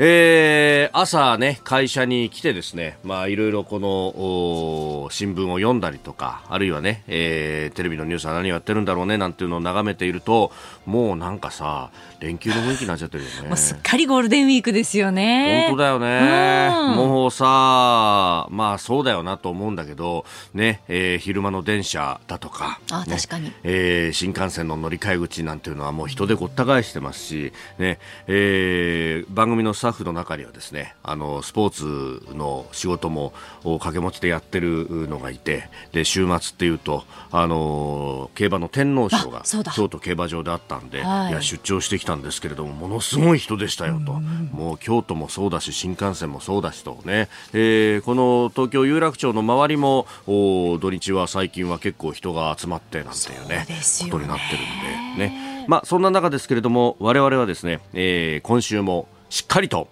[0.00, 10.52] えー、朝ね、会社に来てですね、まあいろいろこの、新聞を読んだりとか、あるいはね、えー、テレビのニュースは何をやってるんだろうね、なんていうのを眺めていると、
[10.86, 13.48] もうなんかさ、連休の雰囲気になっちゃってるよね。
[13.50, 15.66] もうすっかりゴールデンウィークですよね。
[15.68, 16.94] 本当だよね。
[16.94, 23.52] もうさ、まあそうだよなと思うんだけど、ね、えー、昼間の電車だとか、あ、ね、確かに。
[23.64, 39.42] えー、新幹線の乗り換え口なんていうのはもう人でごった返してますし、ね、えー、番組のタッフの中にはですねあのスポーツの仕事も掛け持ちでやってるのがいてで週末っていうとあの競馬の天皇賞が
[39.74, 53.66] 京都競馬場であったんで、はい、いや出張してきたんですけれどもものすごい人でしたよと、もう京都もそうだし新幹線もそうだしとね、えー、この東京有楽町の周りも土日は最近は結構人が集まってなんていうね。
[54.10, 55.64] ことになってるんでね。
[55.68, 59.88] まあ、そんな中ですけれども我々はですね、えー、今週もしっかりと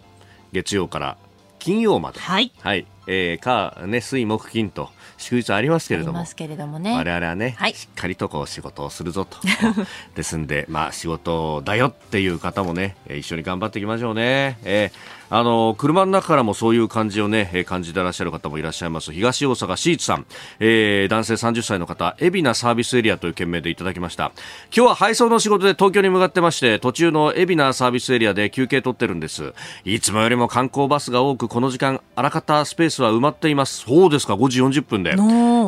[0.53, 1.17] 月曜から
[1.59, 6.25] 金曜まで、はい、はい、えー、か、ね、水木金と祝日ありますけれども、
[6.57, 9.39] どもね、我々はね、はい、しっかりとこう仕事をするぞと。
[10.15, 14.59] ですんで、まあ仕事だよっていう方もね、一緒に頑張っていきましょうね。
[14.65, 19.13] えーあの車の中からもそういう感じをね感じてらっしゃる方もいらっしゃいます。
[19.13, 20.27] 東大阪シーツさん、
[20.61, 24.33] えー、男性30歳の方海老名サービスエリアという件名でいただきました。
[24.75, 29.53] 今日は配送の仕事で東京に向かってまして途中の海老名サービスエリアで休憩取ってるんです。
[29.85, 33.81] いつもよりも観光バスが多くこの時間あらかたスペースは埋まっています。
[33.81, 35.15] そうですか5時40分で。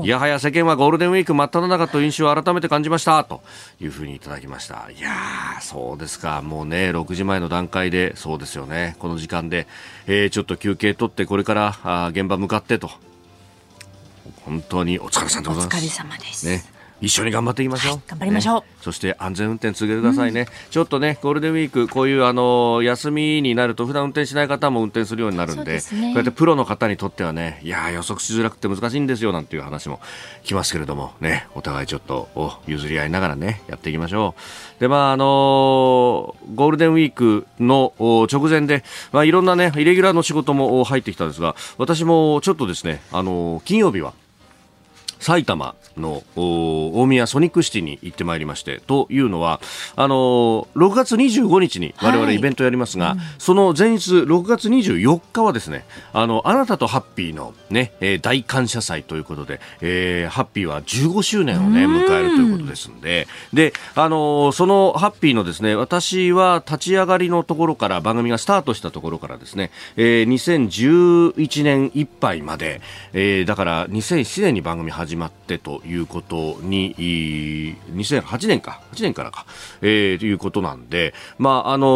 [0.04, 3.22] いやはや世間はゴールデンウィーク真っ只中と印象を改めて感じました。
[3.24, 3.42] と
[3.80, 4.88] いうふうにいただきました。
[4.96, 5.10] いや
[5.60, 6.42] そうですか。
[6.42, 8.96] もうね6時前の段階でそうですよね。
[8.98, 9.66] この時間で、
[10.06, 12.90] えー、ちょっと休憩取ってこれからあ現場向かってと
[14.44, 15.76] 本当にお疲れ様でございます。
[15.76, 16.46] お疲れ様です。
[16.46, 30.00] ね一緒に頑張っていきましょう、はい、頑張りましょう、ね、そして安全運転続けてくださいね、うん、ちょっとねゴールデンウィークこういうあの休みになると普段運転しない方も運転するようになるんで、ね、こうやってプロの方にとってはねいや予測しづらくて難しいんですよなんていう話も
[30.42, 32.28] きますけれどもねお互いちょっと
[32.66, 34.34] 譲り合いながらねやっていきましょ
[34.76, 34.80] う。
[34.80, 44.14] でまああのゴールデンウィークの直前でまあいろんなねイレギュラーの仕事も入ってきたんですが私もちょっとですねあの金曜日は
[45.20, 49.60] 埼玉の大宮ソニックシティに行ってまいりましてというのは
[49.96, 72.80] あの6月25日に我々イベントやりますが、はいその前日6月24日はですねあのあなたとハッピーのね、えー、大感謝祭ということで、えー、ハッピーは15周年をね迎えるということですんでであのそのハッピーのですね私は立ち上がりのところから番組がスタートしたところからですね、えー、2011年いっぱいまで、
[73.12, 76.94] えー、だから2007年に番組始始まってということに、
[77.94, 79.46] 2008年か、8年からか、
[79.80, 81.88] えー、ということなんで、まあ、あのー、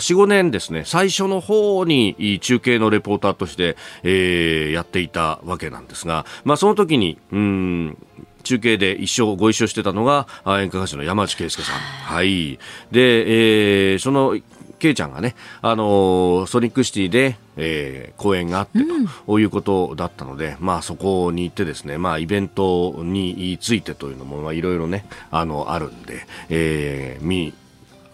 [0.00, 7.96] 4、5年ですね、最初の方に中継のレポーターとして、えー、やっていたわけなんですが、まあ、その時に、うん、
[8.42, 10.26] 中継で一緒ご一緒してたのが
[10.60, 11.76] 演歌歌手の山内圭介さん。
[11.76, 12.58] はい。
[12.90, 14.36] で、えー、その
[14.84, 18.80] ケイちゃんがね、あのー、ソニックシティで、えー、公演があって
[19.26, 27.54] ということだったので、うん、まあそこに行ってですね、まあイベントについてというのも、まあいろいろね、あの、あるんで、えー、見、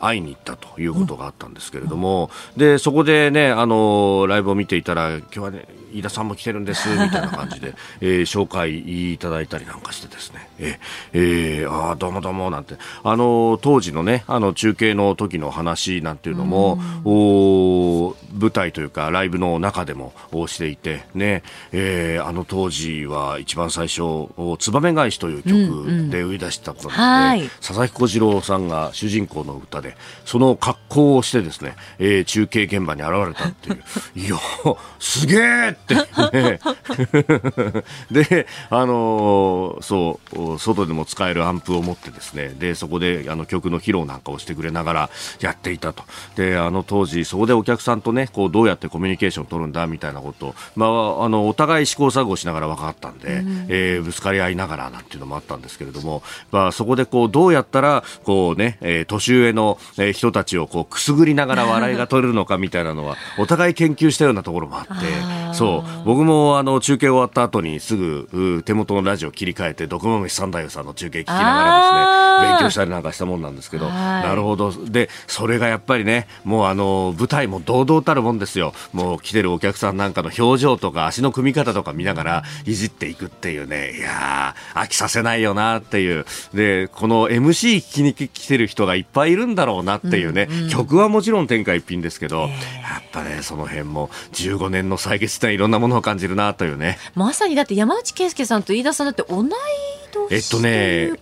[0.00, 10.78] 会いに行ったということがあったんですけれども、うん、でそこでねあのライブを見ていたら今日はね飯田さんも来てるんです みたいな感じで、えー、紹介いただいたりなんかしてですね、えー、
[11.62, 12.76] えー、あどうもどうもなんて。
[13.02, 20.12] あの当時のねあの中継の時の話なんていうのも、うん、お舞台というかライブの中でも
[20.46, 24.28] していてね、えー、あの当時は一番最初
[24.58, 29.89] 「燕返し」という曲で売り出したことなので、うんうん、佐々木小次郎さんが主人公の歌で
[30.24, 33.82] その格好をしてですね、えー、中継現場に現れたっていう。
[34.16, 34.36] いや
[34.98, 35.94] すげえって。
[35.94, 36.60] ね
[38.10, 45.10] であのー、そう外でも使えるアンプを持ってですねでそこであの曲の披露なんかをしてくれながら
[45.40, 46.04] やっていたと。
[46.36, 66.04] であの当時そこでお客さんとねこうどうやってコミュニケーションを取るんだみたいなことまあ、あのお互い試行錯誤しながら分かったんで、うん、えー、ぶつかり合いながらなんていうのもあったんですけれども、まあ、そこでこうどうやったらこうね、えー、年上のえー、人たちをこうくすぐりながら笑いが取れるのかみたいなのは お互い研究したようなところもあってそう。
[66.04, 74.72] 僕もあの中継終わった後にすぐ手元のラジオ切り替えて毒まめ三太夫さんの中継聞きながらですね勉強したりなんかしたもんなんですけどなるほど。
[74.86, 78.72] でそれがやっぱりねもうあの舞台も堂々たるもんですよ。
[78.92, 86.24] もう来てるお客さんなんかの表情とか足の組み方とか見ながらいじっていくっていうねいや飽きさせないよなっていう。
[86.54, 92.54] でこの MC 聞きに来てる人がいっぱいいるんだろうなっていうね、うんうん、曲はもちろん天下一品ですけど、えー、や
[93.00, 96.98] っぱねその辺も15年の歳月っていろんなものを感じるなというね。
[97.14, 99.48] まさにだって山内圭介さんと飯田さんだって同い
[100.30, 101.12] えっとね、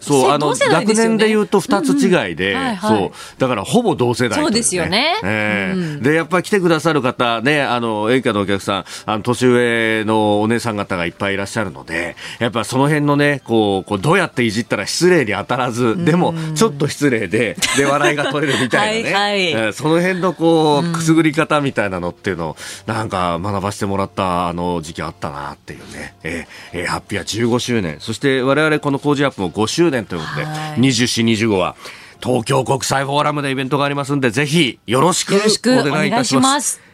[0.00, 5.16] そうあの学年でいうと二つ違いで、そうだからほぼ同世代、そうですよね。
[5.22, 22.56] えーでやっぱり来てくださる方ね、あの演歌のお客さん、あの年上のお姉さん方がいっぱいいらっしゃるので、やっぱその辺のね、こうこうどうやっていじったら失礼に当たらず、でもちょっと失礼でで笑いが取れるみたいなね、 はいはい、その辺のこうくすぐり方みたいなのっていうのを
[22.86, 31.76] なんか学ばせてもらったあの時期あったなっていうね、えー、えー、ハッピーは15周年、そして我々この工事アップも5周年ということで、はい、24、25は
[32.22, 35.38] 東京国際フォーラムでイベントがありますんで、ぜひよろしくお
[35.82, 36.85] 願いいたします。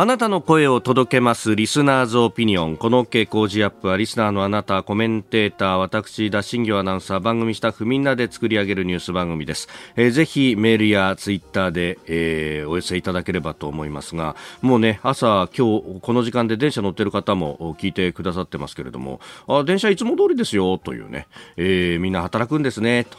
[0.00, 2.76] あなたの声を届けますリスナーズオピニオン。
[2.76, 9.68] この傾向時アップはリスナーのあなた、コメンテーター、私、田新行アナウンサー、番組スタッフみんなで作り上げるニュース番組です。
[9.96, 19.18] えー、ぜひメールやツイッターで、えー、お寄せいただければと思いますが、もうね、朝、今日、この時間で電車乗ってる方も聞いてくださってますけれども、
[19.48, 23.18] あ、電車いつも通りですよ、というね、えー、みんな働くんですね、と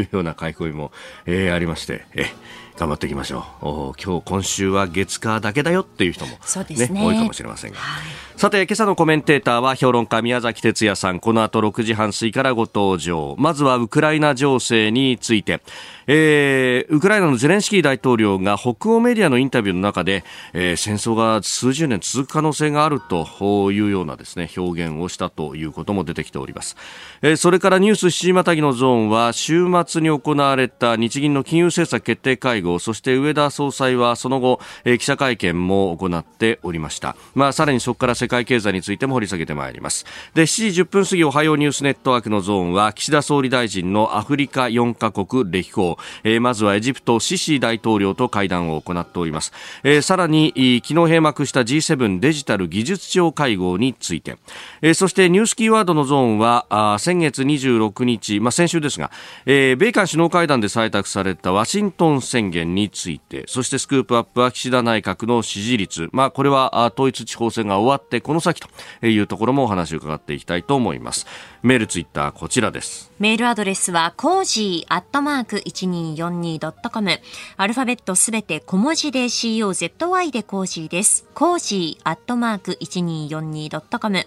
[0.00, 0.92] いうような書き込みも、
[1.26, 4.02] えー、ありまして、えー頑張っていきましょう。
[4.02, 11.20] 今日今週は月火だけだよっていう人も、ね、ね、多いかもしれませんが、はい、さて今朝のコメンテーターは評論家宮崎哲也さん。
[11.20, 13.34] この後6時半過ぎからご登場。
[13.38, 15.62] まずはウクライナ情勢について
[16.06, 26.76] えー、ウクライナのゼレンスキー大統領が北欧メディアのインタビューの中で、えー、戦争が数十年続く可能性があるというようなですね表現をしたということも出てきております、
[27.22, 40.04] えー、それからニュース7時またぎのゾーンは週末に行われた日銀の金融政策決定会合そして上田総裁はその後、えー、記者会見も行っておりました、まあ、さらにそこから世界経済についても掘り下げてまいります。
[40.34, 45.95] で7時10分過ぎおはようニュースネットワークのゾーンは岸田総理大臣のアフリカ4カ国歴訪。
[46.24, 49.52] えー、まずはエジプトシシ大統領と会談を行っております、
[49.82, 50.48] えー、さらに
[50.82, 54.36] 昨日閉幕した G7 デジタル技術庁会合について、
[54.82, 59.10] えー、そしてニュースキーワードのゾーンはあ先月26日、まあ、先週ですが、
[59.46, 63.44] えー、米韓首脳会談で採択されたワシントン宣言について。
[63.46, 68.68] そしてスクープアップは岸田内閣の支持率、まあ、これは統一地方選が終わってこの先と
[69.06, 71.26] いうところもお話を伺っていきたいと思います。
[71.66, 73.10] メールツイッターこちらです。
[73.18, 77.18] メールアドレスはコージーアットマーク 1242.com
[77.56, 81.26] アルファベットすべて小文字で COZY でコージーです。
[81.34, 84.26] コージーアットマーク 1242.com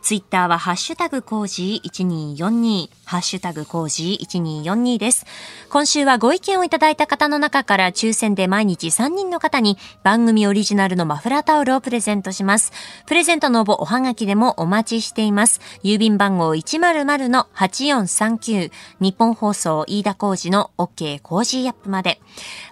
[0.00, 5.24] ツイッターはハッシュタグコージ1242ハッシュタグコージ1242です。
[5.70, 12.72] 今週はご意見をいただいた方の中から抽選で毎日3人の方に番組オリジナルのマフラータオルをプレゼントします。
[13.06, 15.60] プレゼントの応募おはがきでもお待ちしています。
[15.82, 22.20] 郵便番号100-8439日本放送飯田浩二の OK コージアップまで。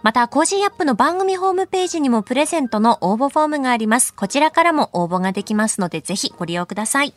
[0.02, 4.14] またコージアップの番組ホームページにもプレゼントの応募フォームがあります。
[4.14, 7.14] こちらからも応募ができますのでぜひご利用ください。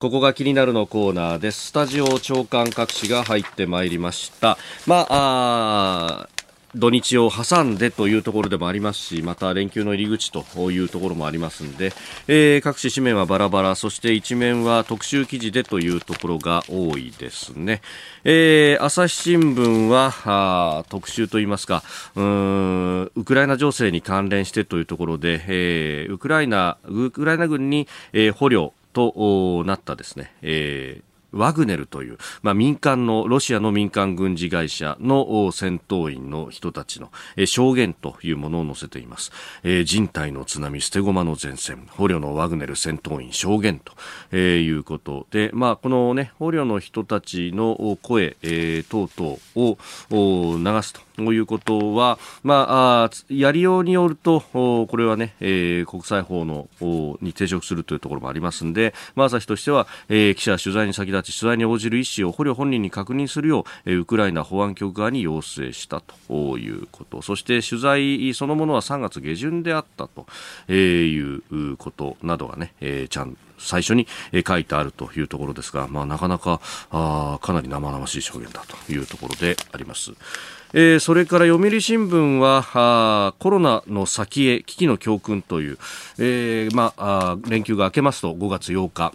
[0.00, 1.70] ここが気になるのコーナーです。
[1.70, 4.56] スタジオ長官各紙が入ってまいりました。
[4.86, 6.28] まあ、あ
[6.76, 11.92] 土日を挟んでというところでもありますし、また連休の入り口というところもありますので、
[12.28, 17.82] えー、各紙紙面はバラバラ、そして一面は特集記事でというところが多いですね。
[18.22, 21.82] えー、朝日新聞はあ特集といいますか
[22.14, 37.10] うんウクライナ情勢に関連してというところで、えー、ウクライナウクライナ軍に、えー、捕虜となったですね、え、ワグネルという、まあ、民間のロシアの民間軍事会社の戦闘員の人たちの、
[37.46, 39.32] 証言というものを載せています、
[39.62, 43.92] えー、人体の津波捨て駒の前線捕虜のワグネル戦闘員証言と、
[44.36, 49.76] いうことで、まあ、この、ね、捕虜の人たちの声、えー、等々
[50.10, 56.68] を流すということは、まあ、やりようによると、これはね、えー、国際法の
[57.20, 70.26] に抵触するというところもありますので、まあ、朝日としては、えー、記者取材に先立立ち取材に応じる意思を捕虜本人に確認するようウクライナ保安局側に要請したということそして取材そのものは3月下旬であったと
[70.72, 74.06] いうことなどがね、えー、ちゃん最初に
[74.46, 76.60] 書いてあるというところですが、まあ、なかなか
[76.90, 80.12] あかなり生々しい証言だというところであります。
[80.74, 85.78] えー、それから読売新聞はあコロナの先へ危機の教訓という、
[86.18, 89.14] えーまあ、連休が明けますと5月8日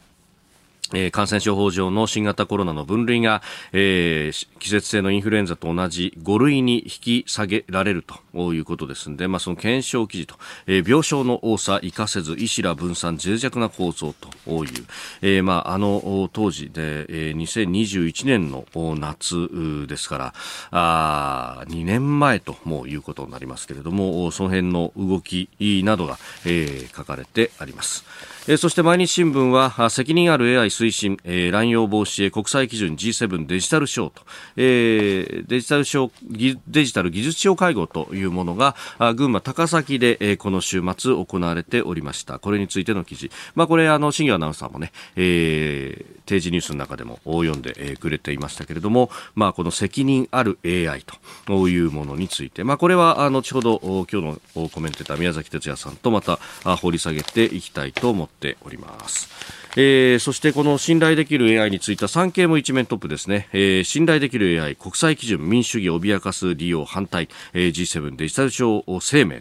[1.11, 10.35] 感染症法上の新型コロナの分類が、えー、季節性のインフルエンザと同じ5類に引き下げられるということですので、まあ、その検証記事と、
[10.67, 14.29] えー、病床の多さ生かせず医師ら分散脆弱な構造と
[14.65, 14.85] いう、
[15.21, 20.33] えーまあ、あの当時で、えー、2021年の夏ですから
[20.71, 25.49] あ2年前ともいうことになりますけれどもその辺の動き
[25.83, 28.32] などが、えー、書かれてあります。
[28.45, 34.21] え、そして毎日新聞は責任ある AI 推進、えー、乱用防止へ国際基準 G7 デジタルショーと、
[34.57, 38.75] えー、デジタルショーデジタル技術省会合というものが
[39.15, 42.37] 群馬高崎で、えー、この週末行われておりました。
[42.37, 51.05] これについての記事、まあ、これあの新業アナウンサーもね、えー、定時ニュースの中でも読んで、くれていましたけれども、まあ、この責任ある AI
[51.45, 53.79] というものについて、まあ、これは後ほど
[54.11, 56.39] 今日のコメンテーター宮崎哲也さんとまた
[56.77, 59.29] 掘り下げていきたいと思ってております。
[59.75, 69.39] えー、そしてこの信頼できる AI については産経も一面トップですね、えー、信頼できる AI 国際基準民主主義を脅かす利用反対、えー、G7 デジタル庁声明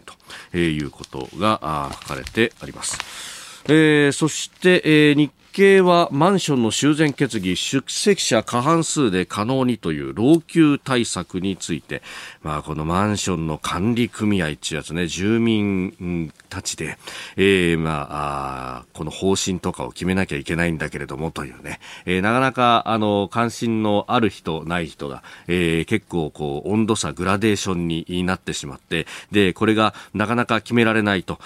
[0.51, 2.97] ということが書かれてあります。
[3.65, 12.01] えー、そして、えー、日経はマンションの修繕決議出席者過半数で可能にという老朽対策について、
[12.41, 16.97] まあ、このマンションの管理組合っていうやつね住民たちで、
[17.35, 31.39] えー、まあこの方針とかを決めなきゃいけないんだけれどもというね、えー、なかなかあの関心のある人ない人が、えー、結構こう温度差グラデーションになってしまってでこれがなかなか決められないと。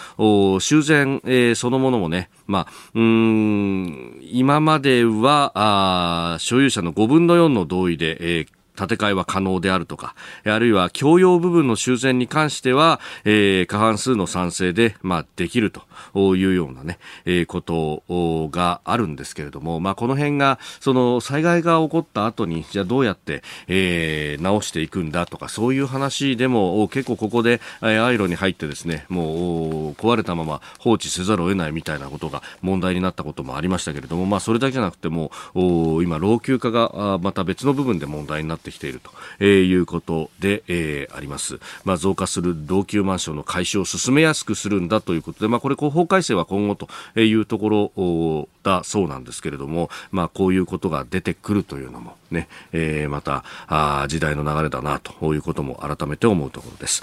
[0.59, 10.15] 修繕、えー、そのものもねまあうん今までは、あ所有者の5分の4の同意で、えー建て替えは可能であるとか、
[10.45, 18.03] あるいは共用部分の修繕に関しては、えー、過半数の賛成で、まあ、できるというようなね、えー、こと
[18.49, 38.99] があるんですけれども、まあ、この辺が、その災害が起こった後に、じゃあどうやって、えー、直していくんだとか、そういう話でも、結構ここで、えー、アイロに入ってですね、もう、壊れたまま放置せざるを得ないみたいなことが問題になったこともありましたけれども、まあ、それだけじゃなくても、今、老朽化がまた別の部分で問題になってってきている
[39.39, 41.59] ということで、え、あります。
[41.85, 57.01] まあ、増加する老朽マンションの解消を進めやすくするんだということで、まあ、これ、法改正は今後というところだそうなんですけれども、まあ、こういうことが出てくるというのもね、え、またあ時代の流れだなということも改めて思うところです。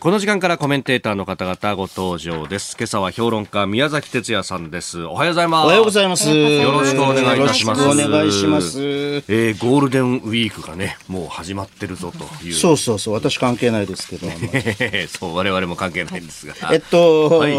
[0.00, 2.74] この時間からコメンテーターの方々ご登場です。
[2.78, 5.04] 今朝は評論家宮崎哲也さんです。
[5.04, 5.64] おはようございます。
[5.66, 6.30] おはようございます。
[6.30, 7.82] よろしくお願いいたします。
[7.82, 8.80] お願いします。
[8.80, 12.54] えー、ゴールデンウィークがね、もう始まってるぞという。
[12.54, 14.26] そうそうそう、私関係ないですけど。
[15.20, 16.54] そう、我々も関係ないんですが。
[16.72, 17.54] えっと、はい、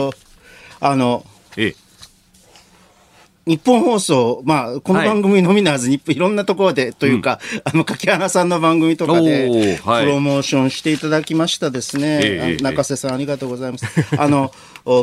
[0.79, 1.23] あの、
[1.57, 1.90] ええ
[3.45, 13.85] 日本放送、まあ、この番組のみならず、はい、いろんなところでというか、うん、あの柿原さんの番組とかで、プロモーションしていただきましたですね、中瀬さん、ありがとうございます。
[14.17, 14.51] あの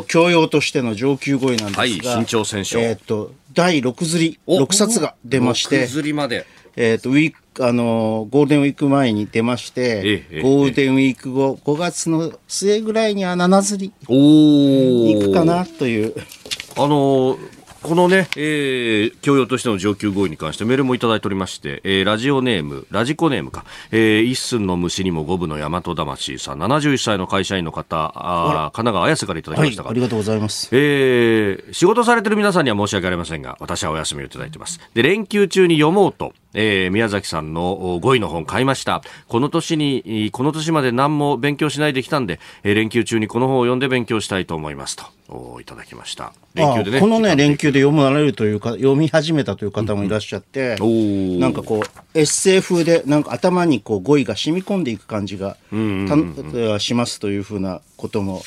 [0.07, 6.45] 教養としての上級語彙なんですが、はい、新潮選手えっ、ー、と第6釣り6冊が出まして、釣りまで。
[6.75, 16.13] えっ、ー、とウィークあのゴールデンウィーク前に出まして、えゴールデンウィーク後、5月の末ぐらいには7釣りに行くかなという。
[16.77, 17.37] あの
[17.81, 30.69] このね、えー、教養としての上級合意に関してメールもいただいておりまして、えー、ラジオネーム、ラジコネームか、えー、一寸の虫にも五分の大和魂さん、71歳の会社員の方、あ神奈川綾瀬からいただきましたが、はい、ありがとうございます。
[30.73, 34.79] えー、仕事されてる皆さんには申し訳ありませんが、私はお休みをいただいてます。
[34.93, 39.01] で、連休中に読もうと、えー、宮崎さんの5位の本買いました。
[39.27, 46.33] この年に、この年まで何も勉強しないできたんで、えー、連休中にこの本を読んで勉強したいと思いますと、いただきました。
[46.55, 46.99] 連休でね。
[46.99, 55.57] このね、連休で読まれるというか、読み始めたという方もいらっしゃって、うん、なんかこう、エッセイ風で、なんか頭にこう語彙が染み込んでいく感じが、
[56.79, 58.41] しますというふうなことも、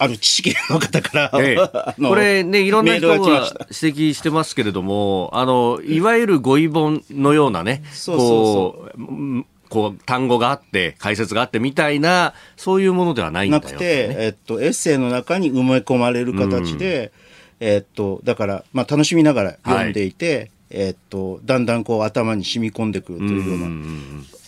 [0.00, 17.12] ある知識の方から、ええ、これね、いろんな人が指摘してますけれども、あの、いわゆる語彙本のようなね、こう、こう単語があって解説があってみたいなそういうものではないんだよ、ね、なくて、えっと、エッセイの中に埋め込まれる形で、
[17.60, 23.68] えー、っと、だから、まあ、楽しみながら読んでいて、はいえー、っと、だんだんこう頭に染み込んでくるというような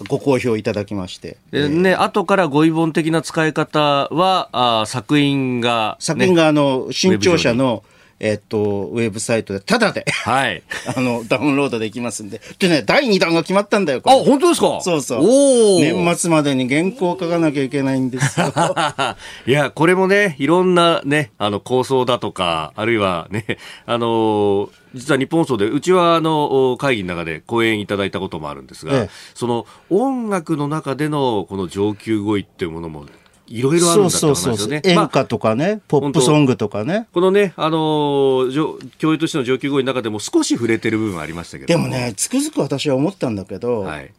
[0.08, 1.36] ご好評いただきまして。
[1.52, 7.82] えー、後からご遺言的な使い方は、あ作品が、ね、作品があの、新潮社の
[8.24, 10.62] えっと、ウェブサイトで、ただで、はい。
[10.96, 12.40] あの、ダウンロードできますんで。
[12.60, 14.78] でね、第2弾が決まったんだよ、あ、本当ですか？
[14.80, 15.24] そうそう。
[15.24, 18.54] お年末までに原稿を書かなきゃいけないんですよ。
[19.48, 33.06] いや、これもね、いろんなね、あの、構想だとか、あるいはね、あの実は日本放送で、うちはあの会議の中で講演いただいたこともあるんですが、ええ、その音楽の中でのこの上級語彙っていうものも
[33.46, 34.82] いろいろあるんだって話ですよね。
[34.84, 37.08] 演歌とかね、ポップソングとかね。
[37.12, 38.52] このね、あのー、
[38.98, 41.66] 教諭としての上級語彙の中でも少し触れてる部分ありましたけど。
[41.66, 44.12] でもね、つくづく私は思ったんだけど、はい、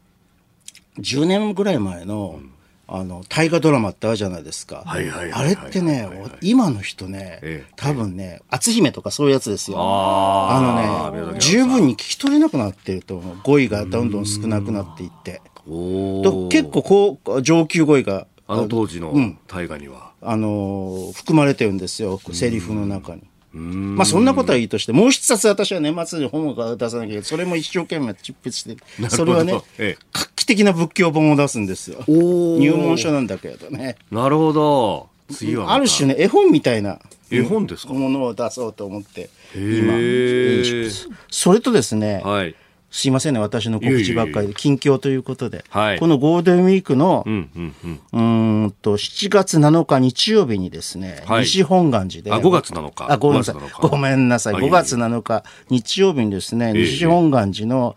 [0.99, 2.53] 10年ぐらい前の、うん
[2.87, 4.83] あの大河ドラマってあるじゃないですか。
[4.85, 6.09] あれってね、
[6.41, 9.77] 今の人ね、ええ、多分ね、篤姫とかそういうやつですよ。
[9.79, 13.37] あのね、十分に聞き取れなくなってると思う。
[13.43, 15.41] 語彙がどんどん少なくなっていって。
[15.65, 19.13] 結構こう、上級語彙があの当時の
[19.47, 23.23] 大河には、うん、あの含まれてるんですよセリフの中に。
[23.53, 27.23] まあそんなことはいいとしてもう一冊私は年末に本を出さなきゃいけない。
[27.23, 32.03] それも一生懸命執筆してそれはね、ええ、画期的な仏教本を出すんですよ。
[32.07, 33.97] 入門書なんだけどね。
[34.11, 35.09] なるほど。
[35.31, 36.99] 次はある種ね絵本みたいな
[37.31, 37.93] 絵本ですか？
[37.93, 39.93] ものを出そうと思って今
[41.29, 42.55] それとですね、はい、
[42.93, 47.75] すいませんね、私の告知ばっかりで、近況ということで、はい、このゴールデンウィークの、うんうん
[48.13, 53.11] うん、うんと7月7日日曜日にですね、はい、西本願寺で、あ5月7日。
[53.11, 57.95] あごめんなさい、ごめんなさい、5月7日日曜日にですね、西本願寺の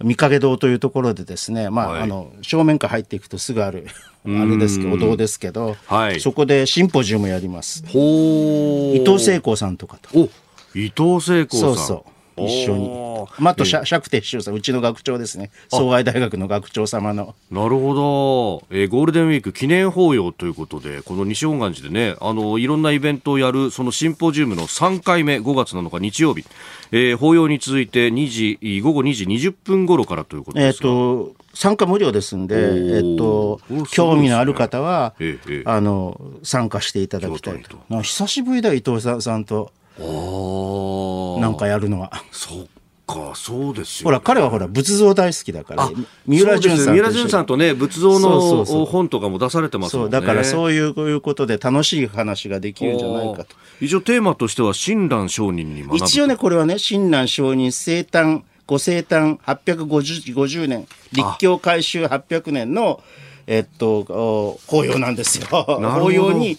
[0.00, 3.88] 御影堂というところでですね、まあ、あの正面から入っていくとすぐある。
[4.24, 7.82] あれですけど、お堂ですけど、はい、そこでシンポジウムやります。
[7.92, 10.28] 伊藤聖子さんとかと。
[10.74, 11.68] 伊藤聖子さん。
[11.68, 12.15] そうそう。
[12.36, 13.06] 一緒に。
[13.38, 15.50] まあ、あと、釈徹師匠さん、うちの学長ですね。
[15.68, 17.34] 総合大学の学長様の。
[17.50, 18.64] なるほど。
[18.70, 26.44] えー、ゴールデンウィーク記念法要ということで、この西本願寺でね、あの、いろんなイベントをやる、そのシンポジウムの3回目、5月7日日曜日、
[26.92, 28.28] えー、法要に続いて2
[28.60, 32.54] 時、午後2時20分頃からということですえっ、と、参加無料ですんで、
[32.96, 38.02] えっと、興味のある方は、ええ、あの、参加していただきたいと。
[38.02, 39.72] 久しぶりだ、伊藤さんと。
[39.98, 42.22] なんかやるのは。
[42.30, 42.66] そっ
[43.06, 45.90] か、そうですよ、ね、ほら、彼はほら、仏像大好きだから、
[46.26, 46.94] 三浦淳さん。
[46.94, 50.12] 三浦淳さんとね、仏像の本とかも出されてますもんね。
[50.12, 53.56] そう、だからそういうことで楽しい話ができるんじゃないかと。
[53.80, 63.00] 一応テーマとしては、親鸞上人に学ぶ一応ね、これはね、親鸞上人生誕、ご生誕850年、立教改修800年の、
[63.46, 65.46] えっと、法要なんですよ。
[65.46, 66.58] 法要に、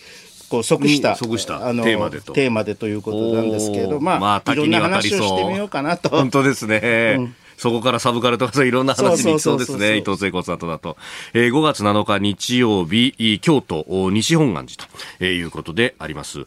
[0.50, 6.10] こう即した即したあのテーマでとテーマでということなんですけれど、まあ、まあ、いろんな話をしてみようかなと。
[6.10, 7.16] 本当ですね。
[7.18, 9.98] うんそこからサブカルとかいろんな話に行きそうですね。
[9.98, 10.96] 伊藤聖子さんとだと。
[11.34, 16.46] えー、5月7日日曜日、京都西本願寺ということであります。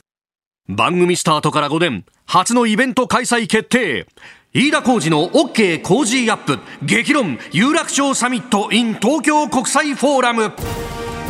[0.69, 4.07] 番組スタートから5年、初のイベント開催決定。
[4.53, 10.53] 飯田浩二の OK 工事アップ激論有楽町サミット in 東京国際フォーラム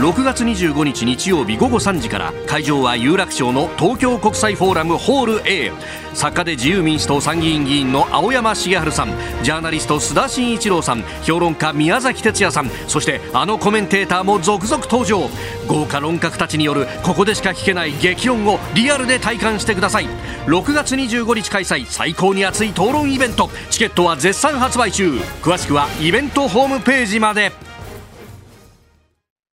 [0.01, 5.73] 6月25日日曜日午後3時から会場は有楽町の東京国際フォーラムホール A
[6.15, 9.09] 作家で自由民主党参議院議員の青山茂春さん
[9.43, 15.29] ジャーナリスト須田慎一郎さん評論家宮崎哲也さんそしてあのコメンテーターも続々登場。
[15.69, 20.07] 豪華論客たちによるここでしか聞けない激論をリアルで体感してください。
[20.47, 23.51] 6月25日開催最高に熱い討論イベント。
[23.69, 25.13] チケットは絶賛発売中。
[25.43, 27.70] 詳しくはイベントホームページまで。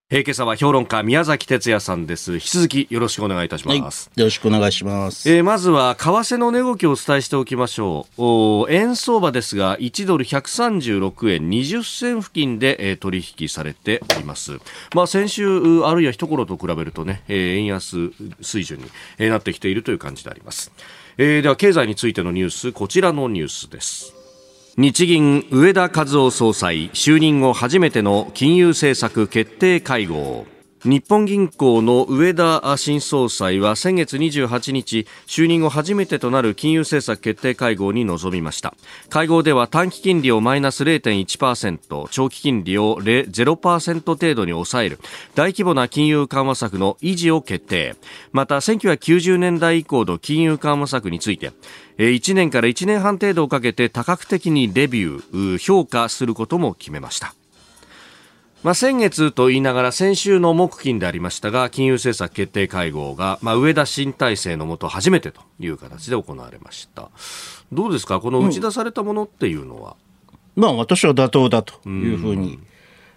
[0.09, 2.35] えー、今朝は評論家宮崎哲也さんです。
[2.35, 4.07] 引き続きよろしくお願いいたします。
[4.07, 5.29] はい、よろしくお願いします。
[5.29, 8.21] えー、まずは為替の値動きをお伝えしておきましょう。
[8.23, 14.59] お円相場ですが、1ドル136円20銭付近で、えー、取引されております。
[14.95, 18.85] まあ先週あるいは一頃と比べるとね、えー、円安水準に、
[19.17, 20.71] えー、なってきているという感じであります。
[21.17, 24.16] えー、では経済についてのニュース、こちらのニュースです。
[24.79, 30.45] 日銀上田和夫総裁就任後初めての金融政策決定会合。
[30.85, 38.75] 日本銀行の上田新総裁は先月28日就任後初めてとなる金融政策決定会合に臨みました。
[39.09, 44.99] 会合では短期金利をマイナス0.1%長期金利を0%程度に抑える
[45.33, 47.95] 大規模な金融緩和策の維持を決定。
[48.31, 51.51] また1990年代以降の金融緩和策について
[51.97, 57.33] 1年から1年半程度をかけて多角的にレビュー評価することも決めました。
[58.67, 67.09] まあ、先月と言いながら先週の木金でありましたが金融政策決定会合が、まあ、上田新体制のもと初めてという形で行われました。
[67.71, 68.19] どうですか？
[68.19, 69.95] この打ち出されたものっていうのは、
[70.57, 72.59] うん、まあ私は妥当だというふうに、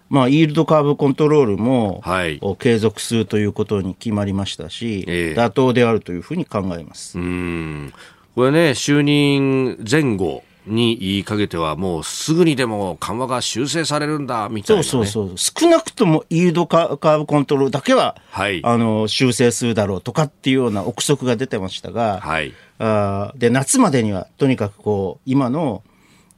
[0.09, 7.19] まあ、イールドカーブコントロールも、はい、継続するということに決まりましたし、えー、妥当であるというふうに考えます。
[7.19, 7.93] うん。
[8.35, 25.83] これね、就任前後、に言いかけては、もうすぐにでも緩和が修正されるんだみたいな、ね、そうそうそう、少なくともイールドカーブコントロールだけは、はい、あの修正するだろうとかっていうような憶測が出てましたが、はい、あで夏までにはとにかくこう今の、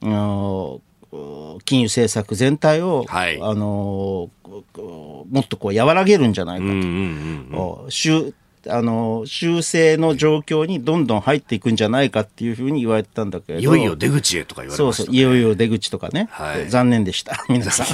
[0.00, 6.72] うん、金融政策全体を、はい、あのもっとこう和らげるんじゃないかと。
[6.72, 8.34] うんうんうんうん
[8.68, 13.58] あの修正の状況にどんどん入っていくんじゃないかっていうふうに言われてたんだけど。
[13.60, 17.44] いよいよ出口へとか言われました、ね、そうそういよいよ出口とかね、はい、残念でした。
[17.48, 17.86] 皆さん。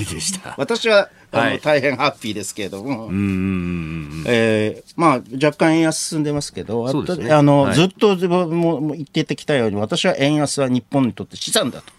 [0.56, 11.92] 私はあの、はい、大変ハッピーですけれども、うんえー、まあ若干円安進んでますけど、ね、あの、はい、ずっともも言ってきたように私は円安は日本にとって資産だと。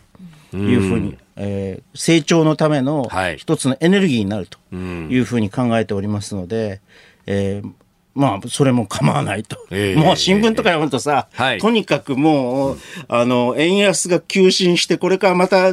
[0.53, 4.57] いうふうに、えー、成長のための一つのエネルギーになると。
[4.75, 6.81] いうふうに考えておりますので、
[7.25, 7.71] えー、
[8.13, 9.57] まあ、それも構わないと。
[9.71, 15.71] えー、もう新聞とか読むとさ、えーとにかくもう、あの、円安が急進して、これからまた、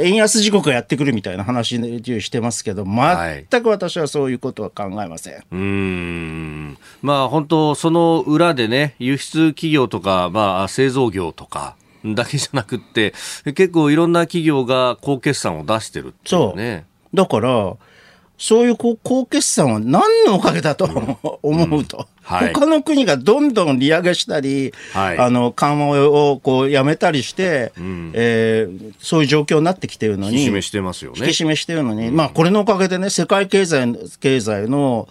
[0.00, 5.34] 円安時刻がやってくるみたいな話してますけど、全く私はそういうことは考えません。
[5.34, 6.78] はい、うん。
[7.02, 16.86] まあ、本当その裏でね、輸出企業とか、まあ、製造業とか、だけじゃなくって、結構いろんな企業が高決算を出してるっていうね。
[17.12, 17.16] そう。
[17.16, 17.76] だから、
[18.36, 20.84] そういう高決算は何のおかげだと
[21.42, 31.18] 思うと、はい、他の国がどんどん利上げしたり、はい、あの緩和をこうやめたりして、うん、えー、そういう状況になってきてるのに、引き締めしてますよね。
[31.20, 35.08] 引き締めしてるのに、うん、まあこれのおかげでね、世界経済経済の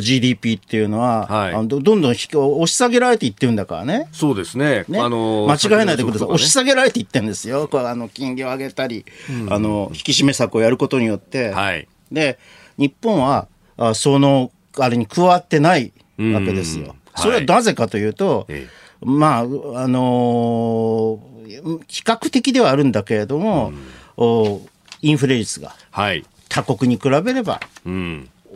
[0.00, 2.28] GDP っていうのは、はい、あのどんどん押し
[2.74, 4.08] 下げられていってるんだからね。
[4.12, 4.84] そうですね。
[4.88, 6.34] ねあのー、間違えないでください、ね。
[6.34, 7.66] 押し下げられていってるんですよ。
[7.68, 11.50] こうあの金利を上げたり、うん、あの引き締め策をやることによって。
[11.50, 12.38] はい、で
[12.80, 16.96] 日本はあそのあれに加わってないわけですよ。
[17.14, 18.66] それはなぜかというと、はい、
[19.02, 23.72] まああのー、比較的ではあるんだけれども、
[24.16, 24.62] お
[25.02, 25.74] インフレ率が
[26.48, 27.60] 他国に比べれば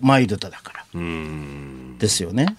[0.01, 0.85] マイルドだから。
[1.99, 2.57] ですよね。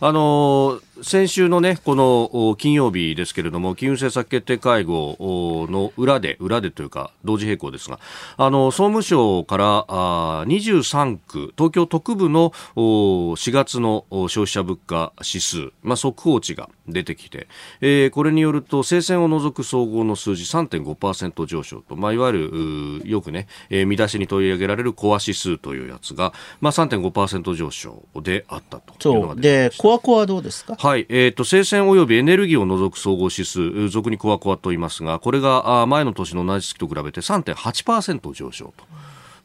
[0.00, 7.98] あのー先週のね、この金曜日ですけれども、金融政策決定会合の裏で、裏でというか、同時並行ですが、
[8.36, 17.48] あの、総務省からあ23区、東京特部の4月の消費者物価指数、まあ、速報値が出てきて、
[17.80, 30.76] えー、これによると、生鮮を除く総合の数字3.5%上昇と、まあ、いわゆる、よくね、えー、見出しに取り上げられるコア指数というやつが、まあ、3.5%上昇であったというのがで、コアコアどうですか？
[30.78, 38.84] はい、えーと、生鮮及びエネルギーを除く総合指数、俗にコアコアと言いますが、これが前の年の同じ月と比べて3.8%上昇と。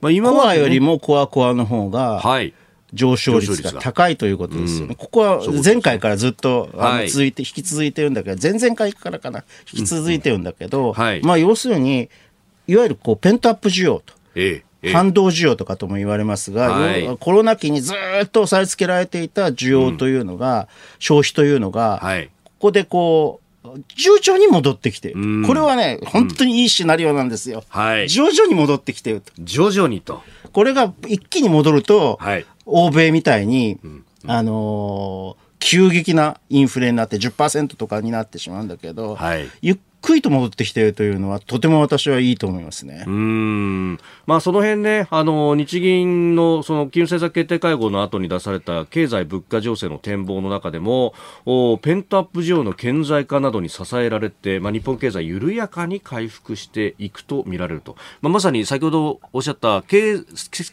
[0.02, 2.54] まあ、今まで、ね、コアよりもコアコアの方が、はい。
[2.94, 4.92] 上昇率が高いということですよね。
[4.92, 10.94] うん、ここは前回からずっとあの続いて、引き続いてるんだけど、前々回からかな、引き続いてるんだけど、うん。
[10.94, 12.10] はい、まあ要するに、
[12.66, 14.14] いわゆるこうペントアップ需要と。
[14.36, 20.68] ええ反動需要とかとも言われますが、はい、コロナ期にずっと押さえつけられていた需要というのが、うん、
[21.00, 23.48] 消費というのが、はい、ここでこう、
[23.96, 27.63] 順調に戻ってきている、これはね、本当にいいシナリオなんですよ。
[27.70, 29.32] はい、徐々に戻ってきていると。
[29.40, 30.22] 徐々にと。
[30.54, 34.06] これが一気に戻ると、はい、欧米みたいに、うん。
[34.24, 43.04] うん、あのー急激なインフレになって10%とかになってしまうんだけど、はい、ゆっくりと戻ってきているというのは、とても私はいいと思いますね。
[43.06, 44.00] うん。
[44.26, 51.13] まあ、その辺ね、あの、日銀の、その、金融政策決定会合の後に出された経済物価情勢の展望の中でも、
[51.46, 57.98] おペントアップ需要の顕在化などに支えられて、まあ、日本経済緩やかに回復していくと見られると。
[58.22, 60.20] まあ、まさに先ほどおっしゃった経、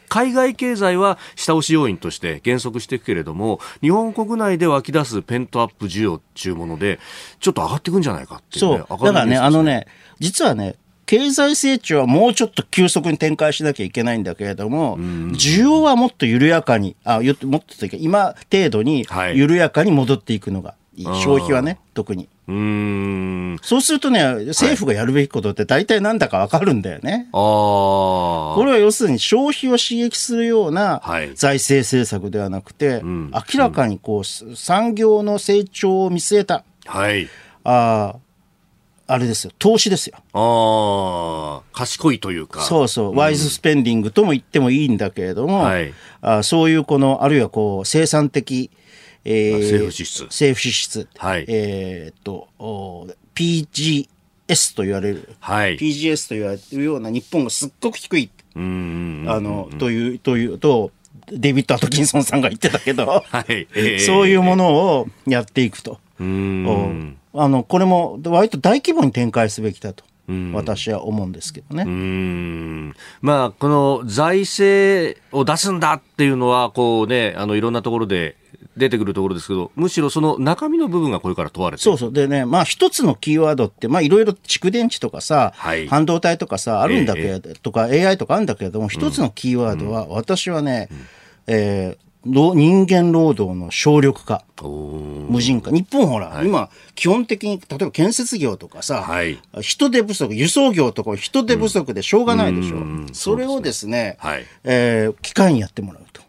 [0.09, 7.01] 海外経済は下押し要因として減速していくけれども、日本国内で湧き出すペントアップ需要っていうもので、
[7.41, 9.05] ちょっと上がっていくんじゃないかっていう、ね、そう。
[9.05, 9.87] だからね、あのね、
[10.21, 21.07] 実はね、経済成長はもうちょっと急速に展開しなきゃいけないんだけれども、需要はもっと緩やかに、あ、もっとというか、今程度に緩やかに戻っていくのがいい。
[21.07, 22.29] はい、消費はね、特に。
[22.47, 23.59] うん。
[23.63, 27.11] そうするとね、政府がやるべきことって大体なんだかわかるんだよね。
[27.11, 31.03] はい、これは要するに消費を刺激するような
[31.35, 37.29] 財政政策ではなくて、はい、明らかにこう、産業の成長を見据えた、はい、
[37.65, 38.17] あ
[39.07, 40.17] あれですよ、投資ですよ。
[40.33, 42.63] ああ、賢いというか。
[42.63, 48.71] そうそう、ワイズスペンディングとも言ってもいいんだけれども、はい、あそういうこの、あるいはこう、生産的、
[49.25, 50.25] えー、政府支出。
[50.25, 51.09] 政府支出。
[51.17, 51.45] はい。
[51.49, 52.49] えー、っと、
[53.35, 54.09] PGS
[54.75, 58.31] と言われる、はい、PGS と言われるような日本がすっごく低い。
[58.57, 60.93] うんあの、という、というと、
[61.27, 65.99] デビッド・アトキンソンさんが言ってたけど、はいえー、 そういうものをやっていくと。
[66.21, 70.05] うんあのこれも割と大規模に展開すべきだと。
[70.55, 72.95] 私は思うんですけどね。
[73.21, 78.37] まあ、この財政を出すんだっていうのは、こうね、あのいろんなところで
[78.77, 82.13] 出てくるところですけど、むしろその中身の部分がこれから問われてそうそう。
[82.13, 91.07] でね、まあ一つのキーワードって、まあいろいろ蓄電池とかさ、はい、半導体とかさ、あるんだけど、えー、とか AI とかあるんだけれども、一つのキーワードは、私はね、うん、
[91.49, 94.45] えー人間労働の省力化、
[95.29, 95.71] 無人化。
[95.71, 102.77] 日本ほら、はい、今、基本的に、例えば建設業とかさ、はい、人手不足、輸送業とか人手不足でしょうがないでしょ。
[102.77, 106.23] うん、それをですね、はい、えー、機械にやってもらうと。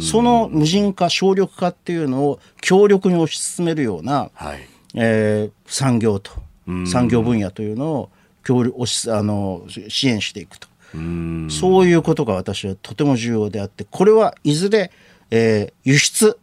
[0.00, 4.60] その無人化、省力化っていうのを強力に推し進めるような、はい、
[4.94, 6.32] えー、産業と、
[6.86, 8.10] 産業分野というのを
[8.44, 10.68] 協力あの支援していくと。
[11.50, 14.90] そういうことが私はとても重要であって、これはいずれ
[15.30, 16.38] えー、輸出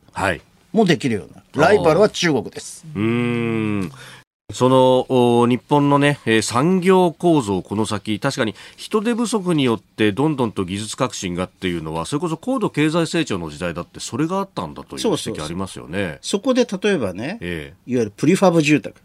[0.73, 2.85] もできるような、ライバルは中国です。
[2.95, 3.91] うん。
[4.53, 16.19] その日本のね、えー、産業構造、この先、確かに人手不足によってどんどんと技術革新がっていうのは、それこそ高度経済成長の時代だって、それがあったんだという指摘ありますよね。
[16.21, 19.01] そこで例えばね、えー、いわゆるプリファブ住宅。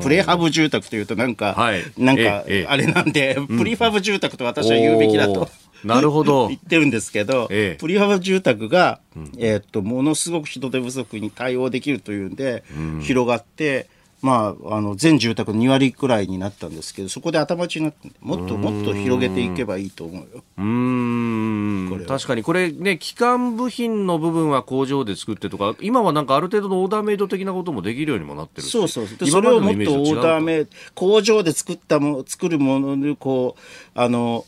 [0.00, 5.50] プレハブ住宅というとなんか、はい、なんか、あれなんで、プリファブ住宅と私は言うべきだと。
[5.84, 6.48] なるほど。
[6.48, 9.00] 言ってるんですけど、ええ、プリファブ住宅が、
[9.36, 13.86] えー、っと、ものすごく人手不足に対応できるというんで、うん、広がって、
[14.20, 20.42] まあ、あの全住宅の2割くらいになったんですけどそこで頭打ちになってもっともっと広げていけばいいと思うよ。
[20.58, 22.04] うん。
[22.06, 29.06] 確かにこれね基幹部品の部分は工場で作ってとか今はなんかある程度のオーダーメイド的なこともできるようにもなってるそうそう。
[29.06, 29.92] でそれをもっと。
[29.92, 33.60] オーダーメイド工場で作ったも作るものにこう
[33.94, 34.44] あの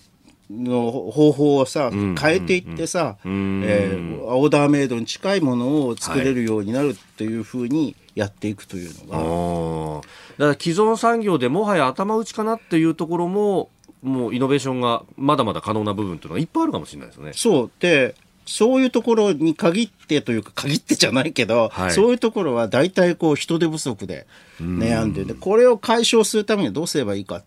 [0.51, 10.09] の方法をさ、変えていってさ、えー、オーダーメイドに近いものを作れるようになるっていうふうにやっていくというのが。
[10.39, 13.71] だから既存産業でもはや頭打ちかなっていうところも、
[14.03, 17.33] もうイノベーションがまだまだ可能な部分というのがいっぱいあるかもしれないですね。
[17.35, 17.71] そう。
[17.79, 18.15] で
[18.47, 24.27] そういうところに限ってというか、限ってじゃないけど、はい、そういうところは大体こう人手不足で
[24.61, 25.13] 悩ん。
[25.13, 27.43] でで、これを解消するためにはどうすればいいか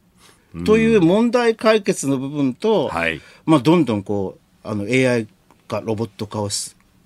[0.65, 5.27] という問題解決の部分と、はい、まあ、どんどんこうあの AI
[5.67, 6.49] 化ロボット化を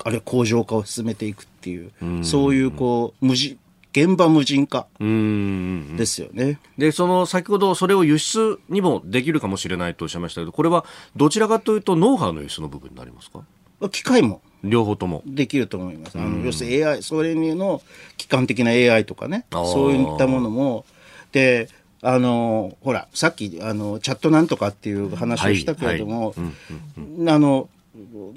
[0.04, 3.58] あるいは工場化を進めていくっていう、うそういうこう無人
[3.94, 6.60] 現場無人化ですよね。
[6.78, 13.42] で、その先ほどそれを輸出にもできるかもしれないとおっしゃいましたけど、これはどちらかというとノウハウの輸出の部分になりますか？
[13.90, 14.42] 機械も。
[14.64, 15.24] 両方とも。
[15.26, 16.18] できると思います。
[16.18, 17.82] あの要するに AI、それの
[18.18, 20.86] 機関的な AI とかね、そういったものも、
[21.32, 21.70] で、
[22.02, 27.70] あのほらさっきあのチャットなんとかっていう話をしたけれども、あの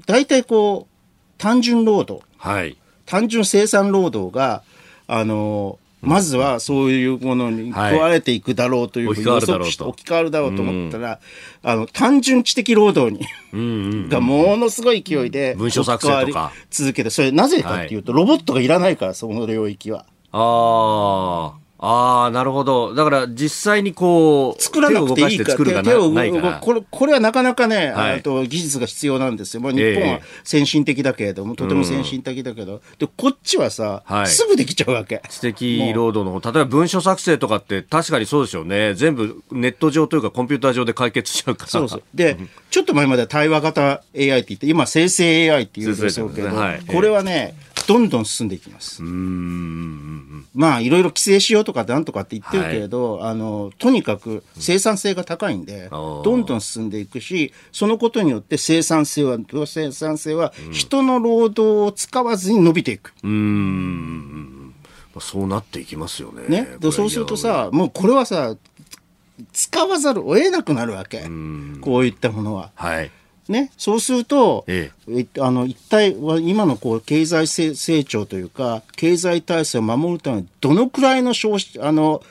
[0.05, 4.63] 大体こう単純労働、はい、単純生産労働が
[5.07, 10.63] あのまずはそういうものに食われていくだろうというふうに置き換わるだろうと。
[10.63, 11.19] 思ったら、
[11.61, 13.27] あの単純知的労働に
[14.09, 16.51] がものすごい勢いで文書作成とか。
[16.71, 20.05] 続けてそれなぜかっていうと、ロボットがいらないからその領域は。
[20.31, 22.93] ああああ、なるほど。
[22.93, 29.61] だから実際にこう、作らなくていいか手を動かこれ、これはなかなかね、はい、と技術が必要なんですよ。
[29.61, 35.23] まあ、日本は先進的だけれども、えー、とても先進的だけど、うん、で、こっちはさ、はい、すぐできちゃうわけ。
[35.27, 38.93] 知的労働の方、例えば文書作成とかって確かにそうですよね。
[38.93, 41.67] 全部ネット上というかコンピューター上で解決しちゃうから。
[41.67, 42.03] そうそう。
[42.13, 42.37] で、
[42.69, 47.55] ちょっと前までは対話型 AI って言って、今生成 AI って言うんでしょうけど、ねはい、これはね、
[47.87, 49.01] どんどん進んでいきます。
[50.53, 63.13] まあ、いろいろ規制しようとかなんとかって言ってるけれど、はい、あの、とにかく生産性が高いんで、どんどん進んでいくし、そのことによって生産性は、生産性は人の労働を使わずに伸びていく。
[63.23, 64.73] うん。
[65.19, 66.43] そうなっていきますよね。
[66.47, 66.77] ね。
[66.79, 68.55] でそうするとさ、もうこれはさ、
[69.53, 71.23] 使わざるを得なくなるわけ。
[71.81, 72.71] こういったものは。
[72.75, 73.11] はい。
[73.51, 82.23] ね、そうすると、ええ、あの一体今のこう経済成長というか経済体制を守るためにどのくらいの消費あの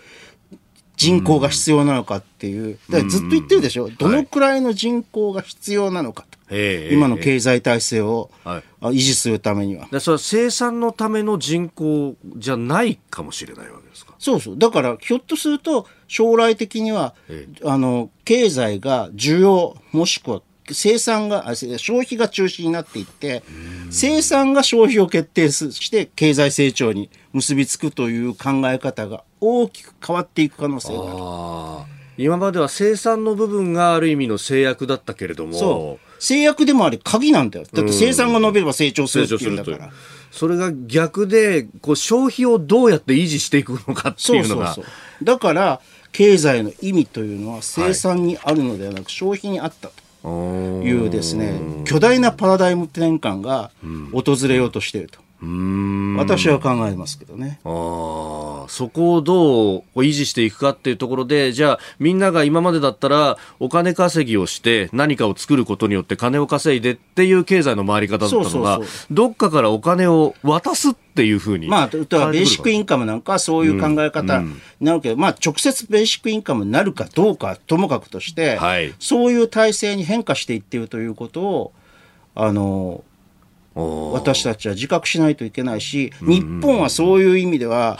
[0.97, 6.55] 人口が必要なのかっていう、だずっと言ってるでしょ、どのくらいの人口が必要なのかと、
[6.91, 8.31] 今の経済体制を
[8.83, 9.89] 維持するためには。
[9.99, 14.15] それは生産のための人口じゃないかもしれないわけですか。
[14.19, 17.15] そうそう、だからひょっとすると、将来的には、
[17.65, 23.43] あの経済が需要、もしくは生産が、消費が中心になっていって、
[23.91, 31.93] 生産が消費を決定して経済成長に結びつくという考え方が大きく変わっていく可能性がある。
[32.17, 35.99] 今までは生産の部分がある意味の制約だったけれども。
[36.21, 37.67] 制約でもあり鍵なんだよ。
[37.73, 39.91] だって生産が伸びれば成長するっていうんだから。
[40.31, 44.77] それが逆で、こう消費をどうやって維持していくのかっていうのが。
[45.23, 45.81] だから、
[46.13, 49.95] 経済の意味というのは生産にあるのではなく、消費にあったと。
[50.25, 51.53] いうですね
[51.85, 53.71] 巨大なパラダイム転換が
[54.13, 55.21] 訪れようとしていると。
[55.43, 57.61] 私は考えますけどね。
[57.65, 71.69] あそこをどう維持していくかっていうところで、じゃあみんなが今までだったらお金稼ぎをして何かを作ることによって金を稼いでっていう経済の回り方だったのが、どっかからお金を渡すっていうふうに。
[71.69, 81.73] まあ、ベーシックインカムなんかそういう考え方になるけど、うんうん、まあ直接ベーシックインカムになるかどうかともかくとして、はい、そういう体制に変化していっているということを、
[82.35, 83.05] あの、
[83.75, 87.99] 私たちは自覚しないといけないし、日本はそういう意味では、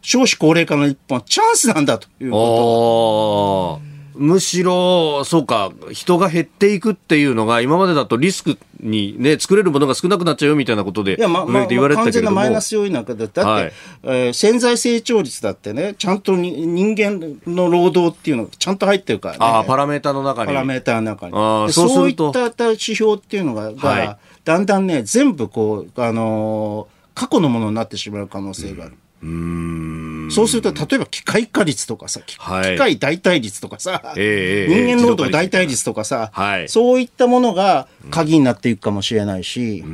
[0.00, 3.92] 少子高齢化の日本はチャンスなんだということ。
[4.14, 19.38] むしろ、そうか、人が減っていくっていうのが、今までだとリスクにね、作れるものが少なくなっちゃうよみたいなことで、いや、ま、ま、完全なマイナス要因なんかだって、はい、えー、潜在成長率だってね、ちゃんとに人間の労働っていうのがちゃんと入ってるからね。
[19.40, 20.48] ああ、パラメータの中に。
[20.48, 21.32] パラメータの中に。
[21.34, 28.94] あそういった指標っていうのが、がはい、だんだんね、全部こう、あのー、過去のものになってしまう可能性がある。
[29.22, 39.84] うんそうすると、例えば機械化率とかさ、機械代替率とかさ、えー、人間労働代替率とかさ、はい、そういったものが鍵になっていくかもしれないし。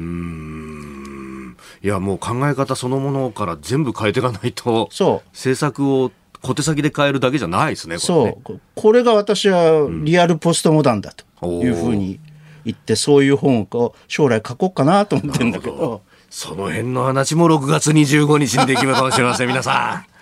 [1.81, 5.29] いや、もう考え方そのものから全部変えていかないと、そう。
[5.33, 8.61] 政策を小手先で変えるだけじゃないですね、これ、ね、そう。
[8.75, 12.19] これが私はリアルポストモダンだというふうに
[12.69, 16.03] 言って、そういう本を将来書こうかなと思ってるんだけど。
[16.31, 20.19] その辺の話も6月25日にできるかもしれません、皆さん。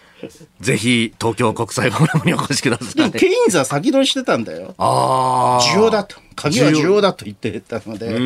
[0.60, 2.94] ぜひ、東京国際フォーラムにお越しください。
[2.94, 4.74] でも、ケインズは先取りしてたんだよ。
[4.78, 5.62] ああ。
[5.62, 6.16] 需要だと。
[6.34, 8.06] 鍵は需要だと言ってたので。
[8.06, 8.20] う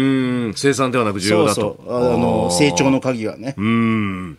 [0.50, 0.54] ん。
[0.54, 1.61] 生産ではなく需要だと。
[1.61, 2.14] そうそう。
[2.14, 3.54] あの、成長の鍵はね。
[3.56, 4.38] うん。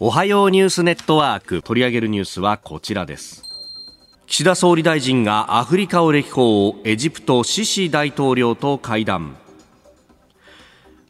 [0.00, 1.62] おはようニュースネットワーク。
[1.62, 3.47] 取り上げるニュースはこちらです。
[4.30, 9.36] 岸田総理大臣がアフリカを歴訪をエジプトシシ大統領と会談。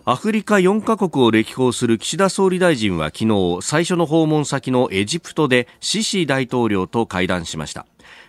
[0.05, 7.87] アフリカ4カ国を歴訪する岸田総理大臣は昨日最初の訪問先のエジプトでシシ大統領と会談しました。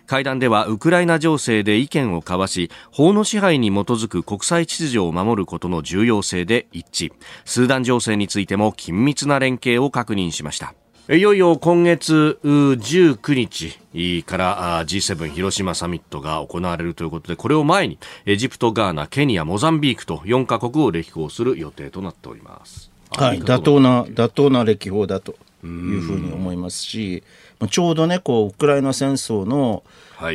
[0.08, 7.12] 会談ではウクライナ情勢で意見を交わし法の支配に基づく国際秩序を守ることの重要性で一致。
[7.44, 10.74] スーダン情勢についても緊密な連携を確認しました。
[11.16, 22.92] いよいよ今月19日から G7 広島サミットが行われるということで、これを前にエジプト、ガーナ、ケニア、モザンビークと4カ国を歴訪する予定となっております。
[23.10, 25.32] はい、妥当な、妥当な歴訪だと
[25.64, 27.24] いうふうに思いますし、
[27.68, 29.82] ちょうどね、こう、ウクライナ戦争の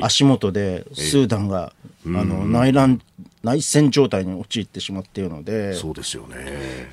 [0.02, 1.74] 足元でスーダンが、は
[2.06, 3.02] い、あの内乱、
[3.44, 6.36] 内戦状態に陥ってしまっているので、そうですよね。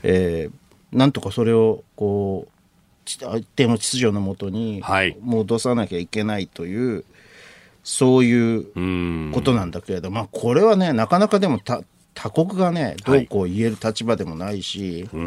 [0.04, 2.61] えー、なんとかそれをこう
[3.04, 4.82] 一定の秩序のもとに
[5.20, 7.04] 戻さなきゃいけないという、
[7.84, 15.22] そういうことなんだけれど、まあ、これはね、なかなかでも他国がね、どうこう言える立場でもないし、はい、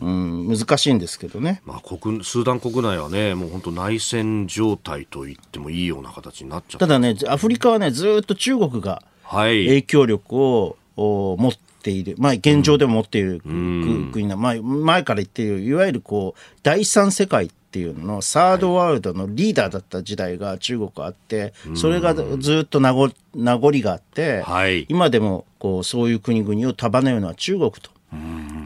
[0.00, 6.86] うん難しいんですけどね、まあ、国スーダン国内はね、もう本当、内戦状態と言ってもいいような形になっちゃた。
[6.86, 24.42] だね、アフリカはね、ずっと中国が影響力を、持っている、まあ、現状でも持っている国の、まあ、前から言っている、いわゆるこう、第三世界っていうののサードワールドのリーダーだった時代が中国あって、それがずっと名残名残があって、
[24.88, 27.90] 今でもこうそういう国々を束ねるのは中国と。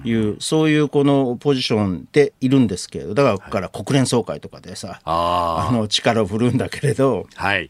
[0.04, 7.68] いう、そういうこのポジションでいるんですけれど、だから国連総会とかでさ、あの力を振るうんだけれど、はい。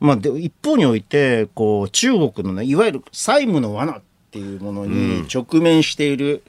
[0.00, 6.42] まあ、で一方において、こう、中国のね、いわゆる債務の罠っていうものに直面している、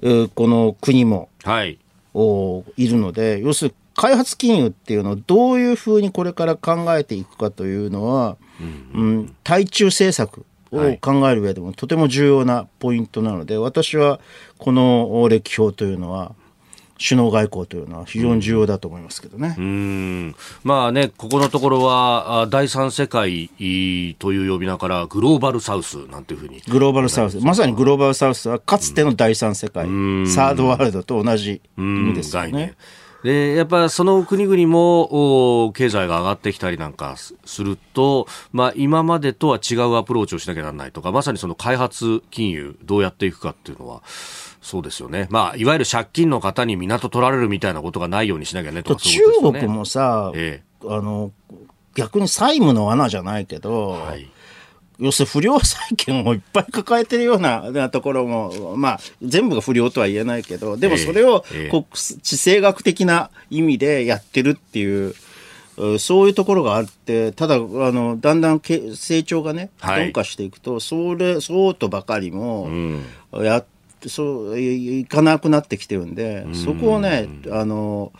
[0.00, 1.78] うん、この国も、はい、
[2.14, 8.36] おいるので要するに開発金融っていうのをどういうふうにこれから考えていくかというのは、
[8.94, 14.20] うん、うん、対中政策を考える上でもとても重要なポイントなので、私は
[14.56, 16.34] この歴訪というのは
[16.98, 19.54] 首脳外交というのは非常に重要だと思いますけどね。
[19.56, 20.34] うん、
[20.64, 23.48] まあね、ここのところは、第三世界
[24.18, 26.60] という呼び名からグローバルサウスなんていうふうに。
[26.68, 27.38] グローバルサウス。
[27.38, 32.74] まさにグローバルサウスはかつての第三世界、サードワールドと同じ意味ですよね。
[33.22, 44.02] でやっぱその国々も経済が上がってきたりなんかすると、まあ、今までとは違うアプローチをしなきゃならないとかまさにその開発金融どうやっていくかっていうのは
[44.60, 49.20] そうですよね、まあ、いわゆる借金の方に港取られるみたいなことがないようにしなきゃねとか、ね、中
[49.52, 51.32] 国もさ、ええ、あの
[51.94, 54.30] 逆に債務の罠じゃないけど、はい、
[54.98, 65.14] 要するに不良債権をいっぱい抱えてるようなところも、まあ、全部が不良とは言えないけど、でもそれを国地政学的な意味でやってるっていう、
[65.98, 72.68] そういうところがあって、ただ、あの、だんだん成長がね、鈍化していくと、それ、そうとばかりも、
[73.32, 73.64] や、
[74.06, 78.12] そう、いかなくなってきてるんで、そこをね、あの、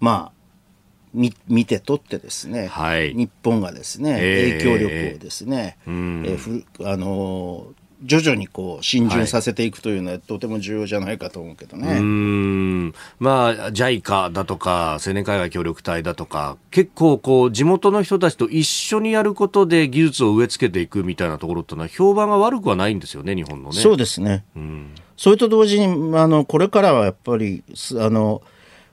[0.00, 0.38] まあ、
[1.14, 7.68] 見見て取ってですね、はい、日本がですね、影響力をですね、えー、ふあの
[8.02, 11.98] 徐々にこう浸潤させていくというのは、とても重要じゃないかと思うけどね。
[11.98, 23.76] うんまあ、JICA だとか、青年海外協力隊だとか、結構こう、地元の人たちと一緒にやることで技術を植え付けていくみたいなところってのは、評判が悪くはないんですよね、日本のね。
[23.76, 24.44] そうですね。
[24.54, 27.64] うん、それと同時に、あの、これからはやっぱり、
[27.98, 28.42] あの、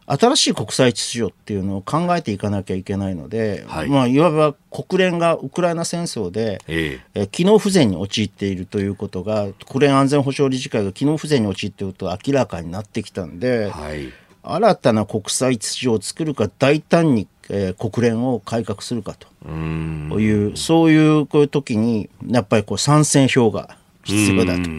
[0.08, 3.90] 新しい国際秩序っていうのを考えていかなきゃいけないので、はい。
[3.90, 7.28] まあ、いわば国連がウクライナ戦争で、ええ。
[7.28, 19.28] 機能不全に陥っているということが国連安全保障理事会が機能不全に陥っていると明らかになってきたんで、はい、新たな国際秩序を作るか大胆に、えー、国連を改革するかと。
[19.48, 24.70] いうそういうこういう時にやっぱりこう参戦票が必要だと。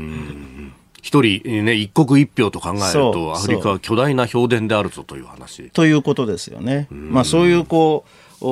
[1.06, 5.70] 一人、ね、一国一票と考えると、アフリカは巨大な評伝であるぞという話。
[5.70, 6.88] ということですよね。
[6.90, 8.04] まあ、そういうこ
[8.40, 8.44] う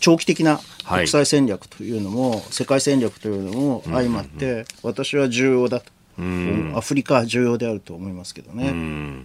[0.00, 5.92] 長期的な国際戦略というのも、はい、世界戦略というのも相まって、私は重要だと。
[6.74, 9.24] アフリカは重要であると思いますけどね。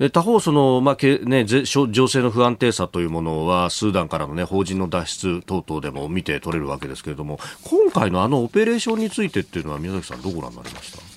[0.00, 11.13] で他方その、まあけね、情勢の不安定さというものはスーダンからの、ね、法人の脱出等々でも見て取れるわけですけれども今回のあのオペレーションについてっていうのは宮崎さんどうご覧になりました？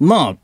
[0.00, 0.36] まあ、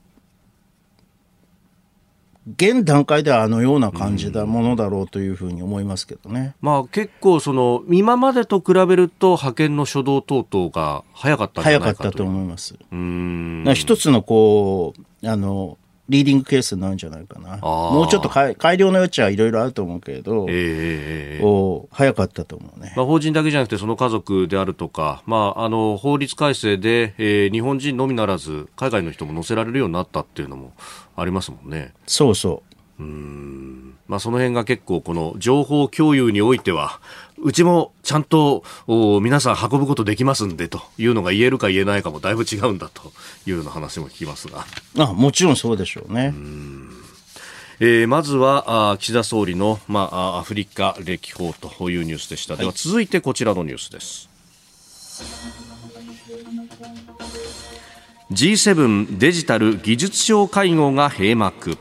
[2.57, 12.77] 現段階ではあのような感じだものだろうというふうに思いますけどね、まあ、結構その、今までと比べると、派遣の初動等々が早かった早かったと思います。
[12.91, 15.77] うん一つのこうあの
[16.11, 17.57] リーディングケースになるんじゃないかな。
[17.59, 22.93] もうちょっと改良の余地はいろいろあると思うけれど、えー、お早かったと思うね。
[22.97, 30.73] まあ、法人だけじゃなくて、その家族であるとか、まあ、あの法律改正で、えー、日本人のみならず、海外の人も乗せられるようになったっていうのも
[31.15, 31.95] ありますもんね。
[32.07, 32.63] そうそ
[32.99, 33.03] う。
[33.03, 37.01] うんまあ、その辺が結構、この情報共有においては、
[37.43, 38.65] うちもちゃんと
[39.23, 43.13] 皆さん運ぶことできますんでというのが言えるか言えないかもだいぶ違うんだと
[43.47, 44.67] いうような話も聞きますが。
[44.99, 46.35] あもちろんそうでしょうね。
[47.83, 52.57] えー、まずはあ岸田総理の、まあ、アフリカ歴訪というニュースでした。
[52.57, 54.29] では続いてこちらのニュースです。
[58.31, 61.79] G7 デジタル技術相会合が閉幕。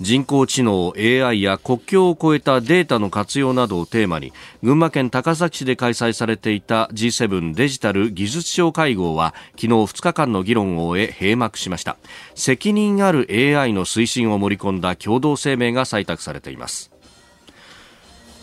[0.00, 4.32] 人工知能 AI や国境を越えたデータの活用などをテーマに
[4.62, 11.96] 群馬県高崎市で開催されていた G7 デジタル技術相会合は昨日2日間の議論を終え閉幕しました。
[12.34, 16.90] 責任ある AI の推進を盛り込んだ共同声明が採択されています、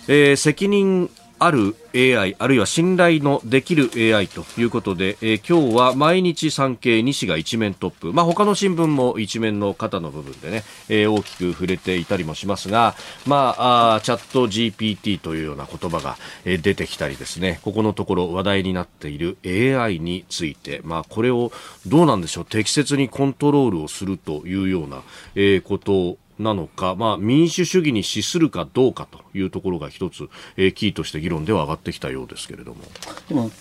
[0.07, 1.09] えー、責任
[1.43, 12.93] ある AI あるいは信頼のできる AI ということで、えー、今日は毎日産経西が一面トップ、まあ、他の新聞も一面の肩の部分でね、えー、大きく触れていたりもしますが、
[13.25, 16.15] まあ、あチャット GPT というような言葉が、
[16.45, 17.59] えー、出てきたりですね。
[17.63, 21.51] ここのところ話題になっている AI について、まあ、これを
[21.87, 22.45] どうなんでしょう？
[22.45, 25.01] 適切にコントロールをするというような、
[25.33, 32.81] えー、ことをなのか、まあ、民主主義に資するかどうかというところが一つ、えー、キーとして議論では上がってきたようですけれども。
[33.29, 33.51] でも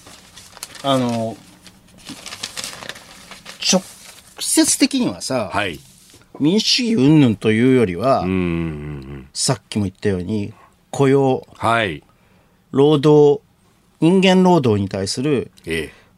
[0.82, 1.36] あの
[3.72, 3.82] 直
[4.38, 5.78] 接的にはさ、はい、
[6.38, 8.22] 民主主義云々というよりは、
[9.34, 10.54] さっきも言ったように
[10.90, 12.02] 雇用、はい、
[12.70, 13.42] 労働
[14.00, 15.50] 人間労働に対する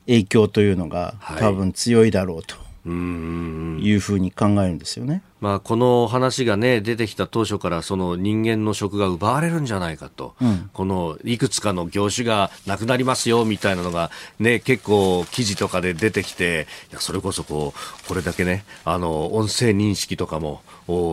[0.06, 5.22] 影響というのが、多分強いだろうというふうに考えるんですよね。
[5.40, 16.68] まあ、この話が、ね、出てきた当初からその人間の職が奪われるんじゃないかと、うん、このいくつかの業種がなくなりますよみたいなのが、ね、結構記事とかで出てきて
[16.98, 20.62] それこそこうこれだけねあの音声認識とかも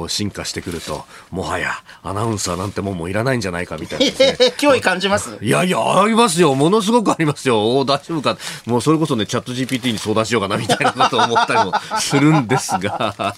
[0.07, 1.71] 進化してくるともはや
[2.03, 4.11] アナウンサーなんてもんもいらないんじゃないかみたいな、ね、
[4.57, 5.37] 脅威感じます？
[5.41, 6.55] いやいやありますよ。
[6.55, 7.79] ものすごくありますよ。
[7.81, 13.15] 大丈夫かもうそれこそねチャット GPT に相談しようかなみたいなことを思ったりもするんですが。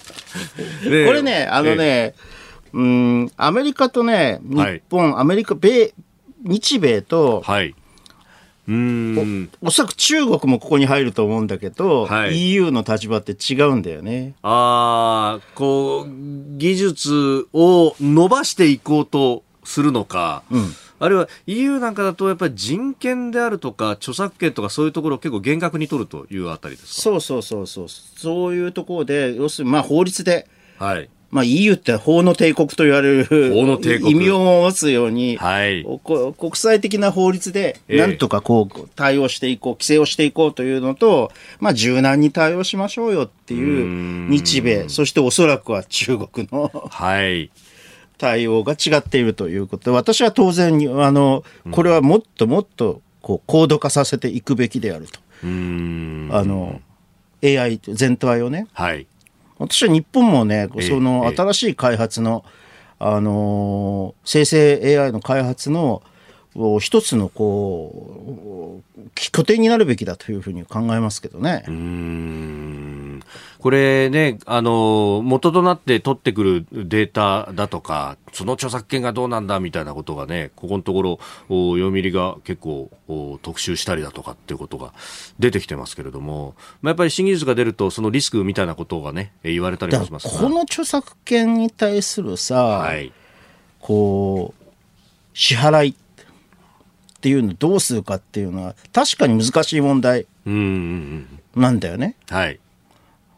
[0.82, 2.14] これね、あのね、
[2.72, 4.56] うん、アメリカとね、日
[4.90, 5.92] 本、はい、アメリカ、米、
[6.44, 7.74] 日米と、はい。
[8.68, 9.50] うん。
[9.60, 14.34] おおそらく中国もここに入ると思うんだけど、はい、EU の立場って違うんだよね。
[14.42, 16.08] ああ、こう、
[16.58, 27.02] 技術を伸ばしていこうとするのか、うん、あるいは EU なんかだとやっぱり人権であるとか著作権とかそういうところを結構厳格に取るというあたりですか？
[27.02, 27.86] そうそうそうそう。
[27.88, 30.48] そういうところで要するにまあ法律で、
[30.78, 34.10] はいまあ、EU って法の帝国と言われる法の帝国。
[34.12, 35.82] 意味を持つように、はい、
[36.38, 47.50] 国際的な法律でなんとかこう対応していこう、規制をしていこうというのと、まあ、柔軟に対応しましょうよっていう日米、そしておそらくは中国の、はい、
[48.18, 49.90] 対応が違っているということ。
[49.90, 55.18] で、私は当然に、あの、これはもっともっと、こう、高度化させていくべきであると。
[55.18, 56.82] あの、
[57.42, 58.66] AI 全体をね。
[58.74, 59.06] はい。
[59.62, 62.44] 私は日本もね、その新しい開発の、
[62.98, 66.02] あの、生成 AI の開発の、
[66.80, 71.64] 一つのこう拠点になるべきだというふうに考えますけどね。
[71.66, 73.22] うん。
[73.58, 82.90] これね、あの元となって取ってくるデータだとか、その著作権がどうなんだみたいなことがね、ここのところ、読売が結構
[83.42, 84.92] 特集したりだとかっていうことが
[85.38, 93.12] 出てきてますけれども、まあ、やっぱり新技術が出ると、そのリスクみたいなことがね、言われたりもしますこの著作権に対するさ、はい、
[93.80, 94.64] こう、
[95.34, 95.94] 支払い
[97.22, 102.16] っていうのどうするかっていうのは確かに難しい問題なんだよね。
[102.28, 102.58] はい。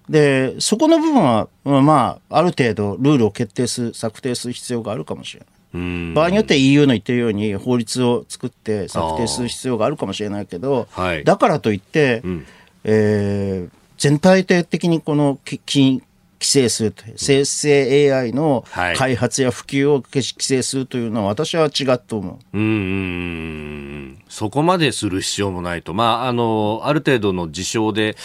[0.08, 6.14] で、そこの部分は、まあ、ある程度ルールを決定する、策定する必要があるかもしれない。
[6.14, 12.46] 場合によって EU の言ってるように法律を作って策定する必要があるかもしれないけど、はい、だからといって、うん、
[12.84, 16.02] えー、全体的にこの金
[16.44, 22.58] 規制すると生成 AI の開発や普及を規制するというのは私は違うと思う。
[22.58, 28.16] うんそこまでする必要もないと、まあ、あのある程度の事象で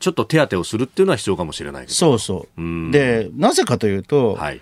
[0.00, 2.90] ちょっと手当てをするっていうのは必要かもしれないそうそう。
[2.90, 4.60] でなぜかというと、はい。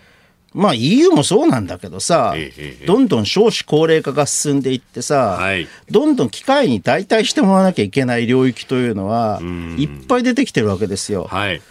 [0.53, 2.53] まあ EU もそうなんだけどさ、え
[2.83, 9.41] え、どんどん少子高齢化が進んでいってさ、はい、どんどん機械に代替してもらわなきゃいけない領域というのは
[9.79, 11.29] いっぱい出てきてるわけですよ。
[11.31, 11.63] はい、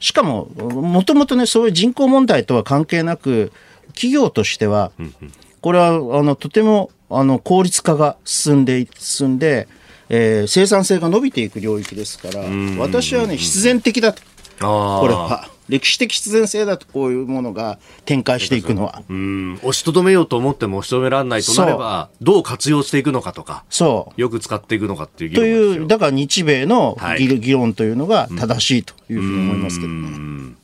[0.00, 3.52] しかも、もともとね、そういう人口問題とは関係なく、
[3.88, 4.92] 企業としては、
[5.60, 9.68] これはあのとてもあの効率化が進んで、進んで、
[10.08, 12.42] えー、生産性が伸びていく領域ですから、
[12.78, 14.22] 私はね、必然的だと。
[14.58, 15.50] これは。
[15.70, 19.02] 歴史的必然性だとこういうものが展開していくのは。
[19.08, 19.54] うん。
[19.62, 24.20] 押しとどめようと思っても押しとめられないとなればどう活用していくのかとかそう。
[24.20, 30.59] よく使っていくのかっていう議論というだから日米の議論というのが正しいというふうに思いますけどね。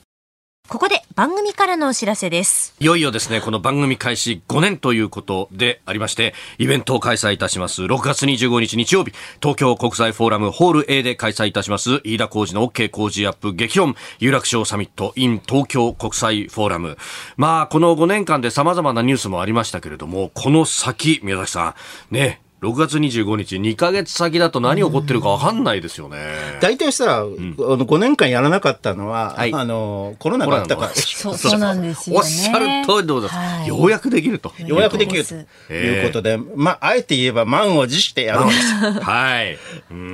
[0.69, 2.75] ここで番組からのお知らせです。
[2.81, 7.85] いよいよですね、この番組開始5年ということでありまして、イベントを開催いたします。
[7.85, 16.99] 6月25日日曜日、東京国際フォーラムホール A で開催いたします、飯田浩二の OK 工事アップ激論有楽町サミット in 東京国際フォーラム。
[17.37, 21.77] まあ、この5年間で様々なニュースもありましたけれども、この先、宮崎さ
[22.11, 26.17] ん、ね、6月25日、2か月先だと何起こってるか分かんないですよね。
[26.63, 34.55] 大体さ、うん、あの5年間やらなかったのは、はい、あのコロナがあったからそうそうなんですよ、ね、おっしゃる通りでございます、はい、ようやくできると。
[34.67, 35.35] ようやくできると
[35.75, 38.73] いうことで、まあ、あえて言えば満を持してやろうです。
[39.05, 39.59] はい。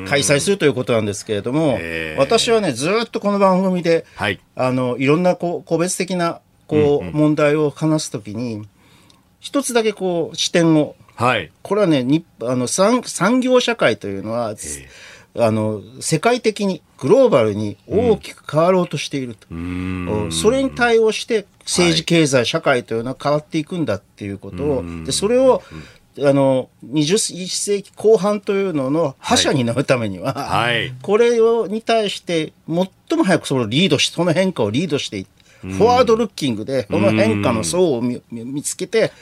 [0.09, 1.79] 開催するということなんですけれども、
[2.19, 8.67] 私はね、ずっとこの番組で、はい、あのいろんなこう個別的なこう、うんうん、問題を話すときに、
[9.39, 14.55] 一つだけこう視点をはい、これはねにあの産産業社会というのは、
[15.35, 25.63] あの世界的にグローバルに大きく変わろうとしていると、うん、それに対応して政治経済社会というのは変わっていくんだっていうことを、でそれを
[26.19, 38.21] あの21世紀後半というのの覇者になるためには、はい、これをに対して最も早くそのリードしその変化をリードしていってフォワードルッキングでこの変化の層を見
[38.63, 39.13] つけて、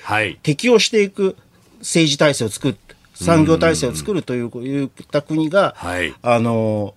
[0.43, 1.36] 適応していく
[1.80, 2.76] 政治体制を作る
[3.14, 6.94] 産業体制を作るといういった国が、はい、あの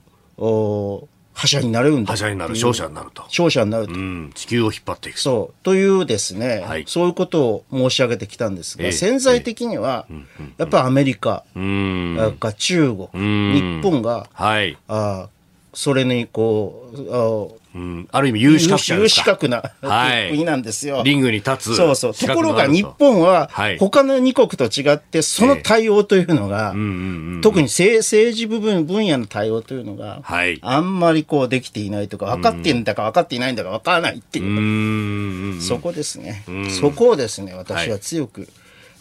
[1.34, 2.08] 覇者になれるんだ。
[2.08, 3.24] 覇者になる勝者になると。
[3.24, 5.64] 勝者になると、うん、地球を引っ張っていくそう。
[5.64, 10.26] というですね、はい、そういうことを申し上げてきたんですが、えー、潜在的には、えー、
[10.60, 15.28] やっぱりアメリカ、うん、か中国、日本が、はい、あ
[15.74, 19.72] それにこううん、ある意味有資格者有資格な
[20.30, 21.76] 国なんですよ、リングに立つ。
[21.76, 22.14] そうそう。
[22.14, 22.28] と。
[22.34, 23.50] ころが日本は、
[23.80, 26.74] 他の2国と違って、その対応というのが、
[27.42, 36.44] 特に政治部分、分野の対応というのが、はい、あんまりこうできていないとか、分かっているんだか分かっていないんだか分からないっていう、そこですね。
[36.70, 38.50] そこをですね、私は強く、はい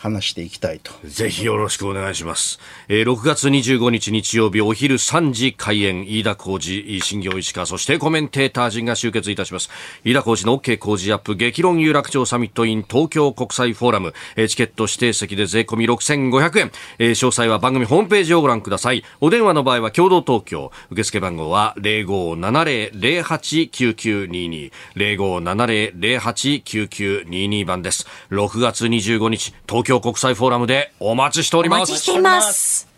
[0.03, 0.93] 話していきたいと。
[1.05, 2.59] ぜひよろしくお願いします。
[2.89, 9.71] えー、6月25日日曜日お昼3時開演、飯田浩二、新業石川、そしてコメンテーター陣が集結いたします。
[10.03, 19.05] 飯田浩二の OK 工事アップ、激論有楽町サミットイン東京国際フォーラム、えー、チケット指定席で税込み6500円、えー、詳細は番組ホームページをご覧ください。
[19.21, 28.09] お電話の場合は共同東京、受付番号は0570-089922、0570-089922番です。
[28.33, 31.91] 6月25日、東京京国際フォーラムでお待ちしております。
[31.91, 32.89] お待ちしています。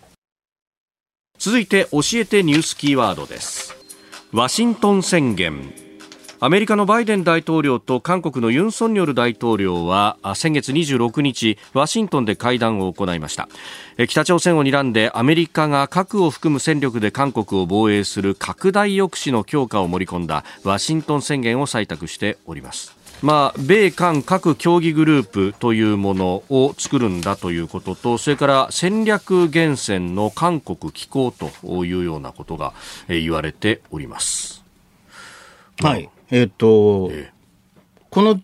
[1.38, 3.74] 続いて教えてニュースキーワードです。
[4.32, 5.74] ワシントン宣言。
[6.40, 13.48] アメリカのバイデン大統領と韓国のユン・ソンニョル大統領は先月26日ワシントンで会談を行いました
[14.08, 32.74] 北朝鮮を睨んでアメリカが核を含む戦力で韓国を防衛する拡大抑止の強化を盛り込んだワシントン宣言を採択しておりますまあ、米韓各協議グループというものを作るんだということとそれから戦略源泉の韓国機構というようなことが
[33.08, 34.64] 言われております。
[35.80, 38.40] はい、えっ、ー、と、えー、この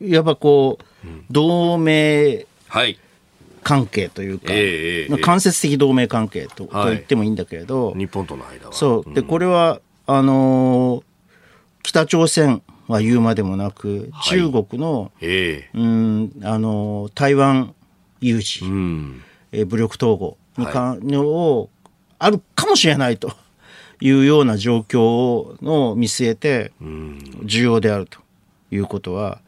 [0.00, 2.46] やっぱこう、うん、同盟
[3.62, 8.72] 関係というか、えー、間接的同盟関係と,、と言ってもいいんだけれど、日本との間は。
[8.72, 9.14] そう。
[9.14, 11.04] でこれはあのー、
[11.82, 17.74] 北朝鮮は言うまでもなく、中国の、えー、うんあの台湾
[18.20, 19.22] 有事、うん、
[19.52, 21.70] え武力統合にか、はい、を
[22.18, 23.32] あるかもしれないと
[24.00, 26.72] いうような状況をの見据えて
[27.44, 28.18] 重要であると
[28.70, 29.40] いうことは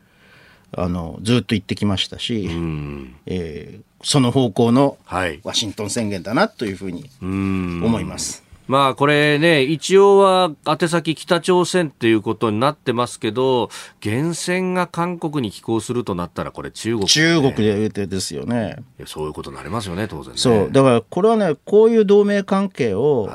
[0.73, 4.99] あのずっと言ってきましたし、うん、えー、その方向の
[5.43, 8.46] ワシントン宣言だなというふうに思います。
[8.69, 13.71] まあこれね、一応は宛先北朝鮮っていうことになってますけど、
[14.05, 18.77] 源泉が韓国に寄港するとなったら、これ中国、ね、中国でですよね。
[19.07, 20.73] そういうことになりますよね、当然、ね、そう。
[20.73, 23.31] だからこれはね、こういう同盟関係を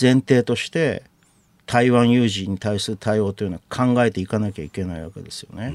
[0.00, 1.02] 前提として、
[1.66, 5.72] 台湾有事に対する対応というのは考えていかなきゃいけないわけですよね。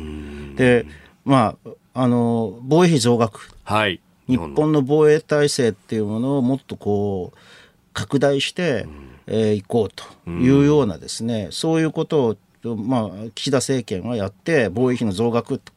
[0.55, 0.86] で、
[1.25, 3.49] まあ、あの、防衛費増額。
[3.63, 3.99] はい。
[4.27, 7.38] 日本の防衛体制っていうものをもっとこう、
[7.93, 8.87] 拡大して、
[9.27, 15.71] えー、いこうというようなですね、うん、そういうことを、まあ、岸田政権はやって防衛費の増額と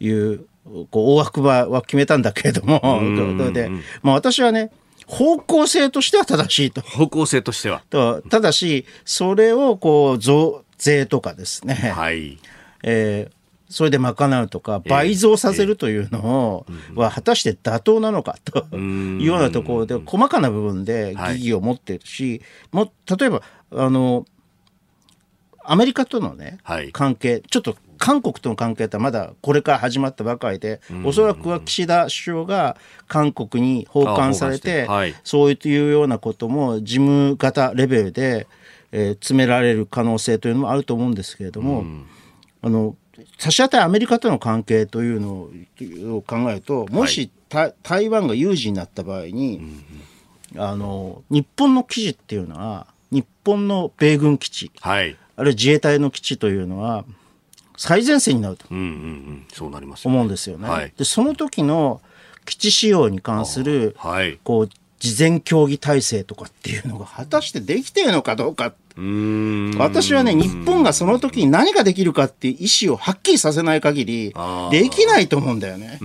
[0.00, 0.08] い。
[0.10, 0.40] う、はい、
[0.90, 2.80] こう大枠は決めたんだけれども、
[3.52, 3.70] で、
[4.02, 4.70] まあ、私はね
[5.06, 6.82] 方向性としては正しいと。
[6.82, 7.82] 方向性としては。
[7.88, 12.38] とただし、それをこう増税とかですね、はい。
[12.82, 13.32] えー、
[13.68, 22.40] それで賄うとか、倍増させるというのを、は果たして妥当なのかというようなところで、細かな部分で疑義を持っているし、
[22.72, 23.42] も例えば、
[23.72, 24.24] あの、
[25.62, 26.58] アメリカとのね、
[26.92, 34.88] 関係、ちょっと韓国との関係ってまだこれから始まったばかりで、おそらくは岸田首相が韓国に訪韓されて、
[35.24, 38.46] そういうようなことも事務型レベルで、
[38.92, 41.84] えー、詰められる可能性というのもあると思うんですけれども、
[42.62, 42.96] あの
[43.38, 45.50] 差し当たりアメリカとの関係というの
[46.16, 49.60] を考えるともし、はい、台湾が有事になった場合に、
[50.54, 57.04] うん、あの日本の基地っていうのは日本の米軍基地、はい、あるいは自衛隊の基地というのは
[57.76, 60.68] 最前線になると思うんですよね。
[60.68, 62.00] はい、でその時の
[62.44, 68.74] 基地使用に関する、はい、こう事前協議体制とかっていうのが果たしてできているのかどうか。
[69.78, 74.34] 私はね日本がその時に何ができるかっていう意思をはっきりさせない限り
[74.72, 75.98] できないと思うんだよね。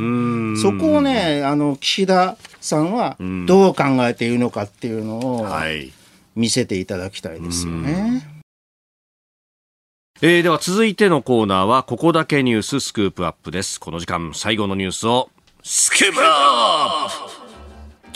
[0.62, 3.18] そこをねあの岸田さんは
[3.48, 5.48] どう考えているのかっていうのを
[6.36, 8.30] 見せていただきたいですよね。
[10.22, 13.80] えー、では続いてのコーナーはここだけニューススクープアップです。
[13.80, 15.30] この時間最後のニュースを
[15.64, 16.83] スクープアップ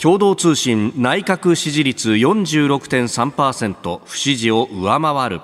[0.00, 5.40] 共同通信内閣支持率46.3%不支持を上回る。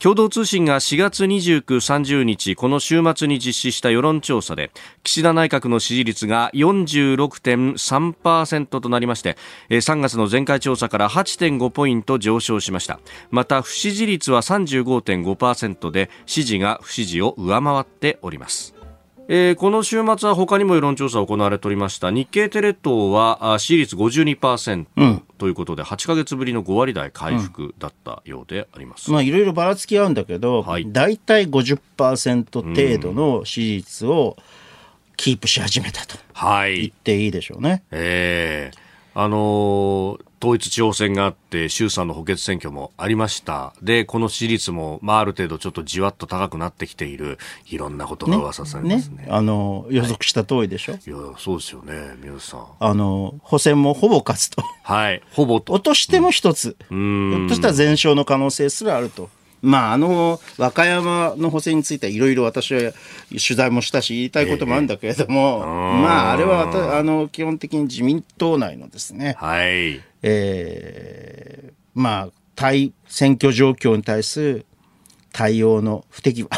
[0.00, 4.70] 共同通信が4月29、30日この週末に実施した世論調査で
[5.04, 9.36] 岸田内閣の支持率が46.3%となりまして
[9.68, 12.98] 3月の前回調査から8.5ポイント上昇しました。
[13.30, 18.79] また不支持率は35.5%で支持が不支持を上回っております。
[19.32, 22.10] えー、この週末は他にも世論調査行われておりました。
[22.10, 34.36] 日経テレ東は支持率52%、うん、ということで8か月ぶりの5割台回復だったようであります、うん、まあ、いろいろばらつき合うんだけど、はい、大体50%程度の支持率を
[35.16, 36.16] キープし始めたと
[36.66, 37.70] 言っていいでしょうね。
[37.70, 38.79] はい、えー
[39.14, 43.74] あのー、統一地方選があって、衆参の補欠選挙もありました。
[43.82, 49.16] で、この支持率も、まあ、ある程度ちょっとじわっと高くなってきている、いろんなことが噂されますね。
[49.18, 52.66] ねねあの、予測した通りでしょ、はい、いや、そうですよね、宮内さん。
[52.78, 54.62] あの、補選もほぼ勝つと。
[54.82, 55.74] はい、ほぼと。
[55.74, 56.76] 落としても一つ。
[56.90, 57.30] うん。
[57.30, 59.28] ひょっとしたら全勝の可能性すらあると。
[59.62, 62.92] まあ、あの、和歌山の補選についてはいろいろ私は
[63.30, 70.00] 取材もしたし、言いたいこともあるんだけれども、えー、まあ、あれはあの基本的に自民党内のですね、はい。
[70.22, 74.66] えー、まあ、対選挙状況に対する
[75.32, 76.48] 対応の不手際。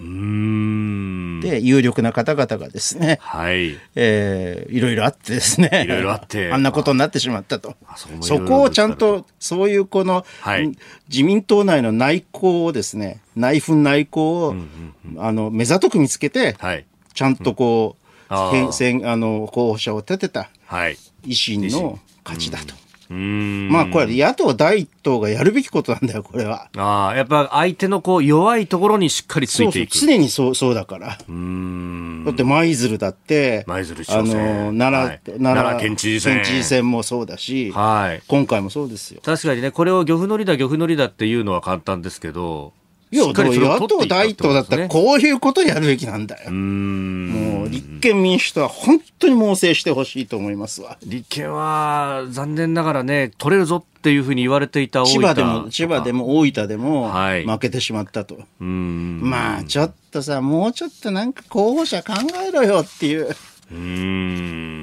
[0.00, 3.76] で、有力な方々がですね、はい。
[3.96, 7.74] えー、いろいろあってですね、いろいろあって、 あんなことになってしまったと。
[8.20, 10.72] そこをちゃんと、そういうこの、はい、
[11.08, 16.84] 自民党内の内向をですね、内紛内向を、うんうんうん、あの、目ざとく見つけて、はい、
[17.14, 17.96] ちゃんとこ
[18.30, 20.96] う、うん、選あの候補者を立てた、はい、
[21.26, 22.74] 維新の勝ちだと。
[23.10, 26.68] まあこれ野党第一党がやるべきことなんだよ、これは。
[26.76, 29.96] ああ、やっぱ相手のこう弱いところにしっかりついていく。
[29.96, 31.18] そうそう常にそう、そうだから。
[31.28, 36.34] うんだって舞鶴だって、舞鶴あの、奈良、はい、奈良県知事選。
[36.36, 39.20] 県知事選もそうだし、はい、今回もそうですよ。
[39.24, 42.72] 確かにね、これを漁夫のりだ、漁夫のりだっていうのは簡単ですけど、
[43.10, 46.50] いや、野党第一党だったらこういうことやるべきなんだよ。
[46.50, 50.98] もう立憲民主党は本当に猛省してほしいと思いますわ。
[51.04, 58.34] 立憲は残念ながらね、取れるぞっていうふうに言われていた千葉でも、千葉でも大分でも負けてしまったと。
[58.34, 62.12] はい、まあちょっとさ、もうちょっとなんか候補者考
[62.46, 63.34] えろよっていう。
[63.70, 64.77] うん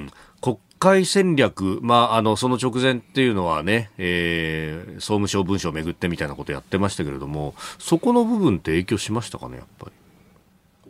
[0.85, 9.87] 会戦略、まあ、あのその直前っていうのはね、えー、総務省文書をめぐってみたいなことやってましたけれども、そこの部分って影響しましたかね、やっぱ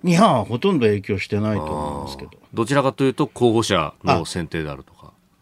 [0.03, 0.11] り？
[0.11, 2.31] いや、ほとんど影響してないと思いますけど。
[2.53, 4.94] どちらかというと、候補者の選定であるとか。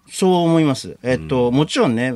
[0.09, 0.97] そう思います。
[1.01, 2.09] えっと、うん、もちろんね、え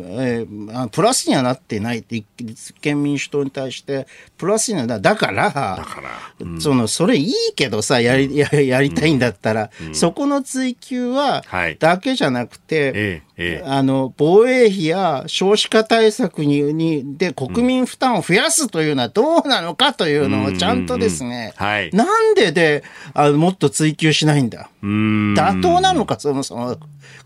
[0.44, 4.08] ー、プラスにはなってない立憲民主党に対して、
[4.38, 6.10] プラスにはなだから、だから、
[6.40, 11.44] うん、その、それいいけどさ、やり、ややりたいんだったら、うん、そこの追求は、
[11.80, 13.24] だけじゃなくて、はい、
[13.66, 22.84] あの、防衛費や少子化対策に、に、で国民負担を増やすというのはどうなのかというのをちゃんとですね、はい、なんでで、
[23.14, 24.70] あのもっと追求しないんだ。
[24.82, 26.78] 妥当なのか、そもそも。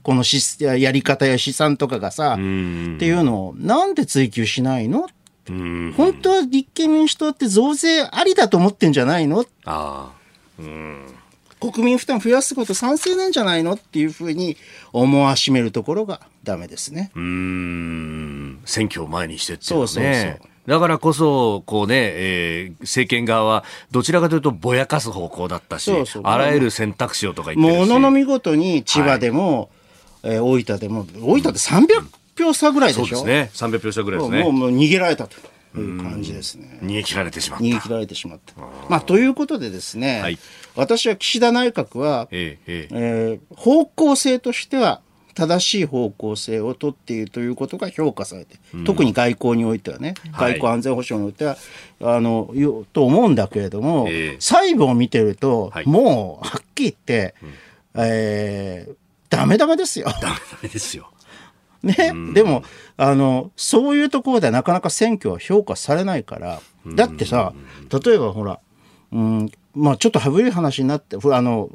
[0.04, 5.08] このしやり方や資産とかがさ、っていうのをなんで追求しないの？
[5.48, 9.46] 本当は立憲民主党って増税ありだと思ってんじゃないの？
[9.66, 10.12] あ。
[10.60, 11.06] うん
[11.62, 14.58] 国民負担増やすこと賛成なんじゃないのっていうふうに
[14.92, 17.12] 思わしめるところがダメですね。
[17.16, 27.90] うん選挙を前にしてって、ね、そうそうそうだからこそ、こうね、えー、政権側は、どちらかというと、ぼやかす方向だったし、そうそうあらゆる選択肢をとか言ってるし。
[27.90, 29.72] ものの見事に千葉でも、
[30.22, 31.88] はいえー、大分でも、大分で300
[32.38, 33.70] 票差ぐらいでしょ、うん、そうですね。
[33.78, 34.44] 300票差ぐらいですね。
[34.44, 35.36] もうもう逃げられたと。
[35.74, 36.80] いう感じですね。
[36.82, 37.66] 逃げ切られてしまった。
[37.66, 38.54] 逃げ切られてしまった。
[38.90, 40.38] まあ、ということでですね、はい、
[40.76, 45.02] 私は岸田内閣は、えええー、方向性としては、
[45.34, 51.58] 正しい方向性を取っているということが評価されて、うん、特に外交においてはね、外交安全保障においては、
[52.00, 52.54] はい、あの、
[52.94, 57.50] と思うんだけれども、えー、細部を見てると、はい、もう、はっきり言って、うん、
[57.96, 58.96] えー、
[59.30, 60.08] ダメダメですよ。
[60.08, 61.12] ダメダメですよ。
[61.82, 61.96] ね、
[62.34, 62.64] でも、
[62.98, 67.54] あの、そういうところでなかなか選挙は評価されないから、だってさ、
[68.06, 68.60] 例えばほら、
[69.12, 71.70] うん、まあちょっと古い話になって、あの、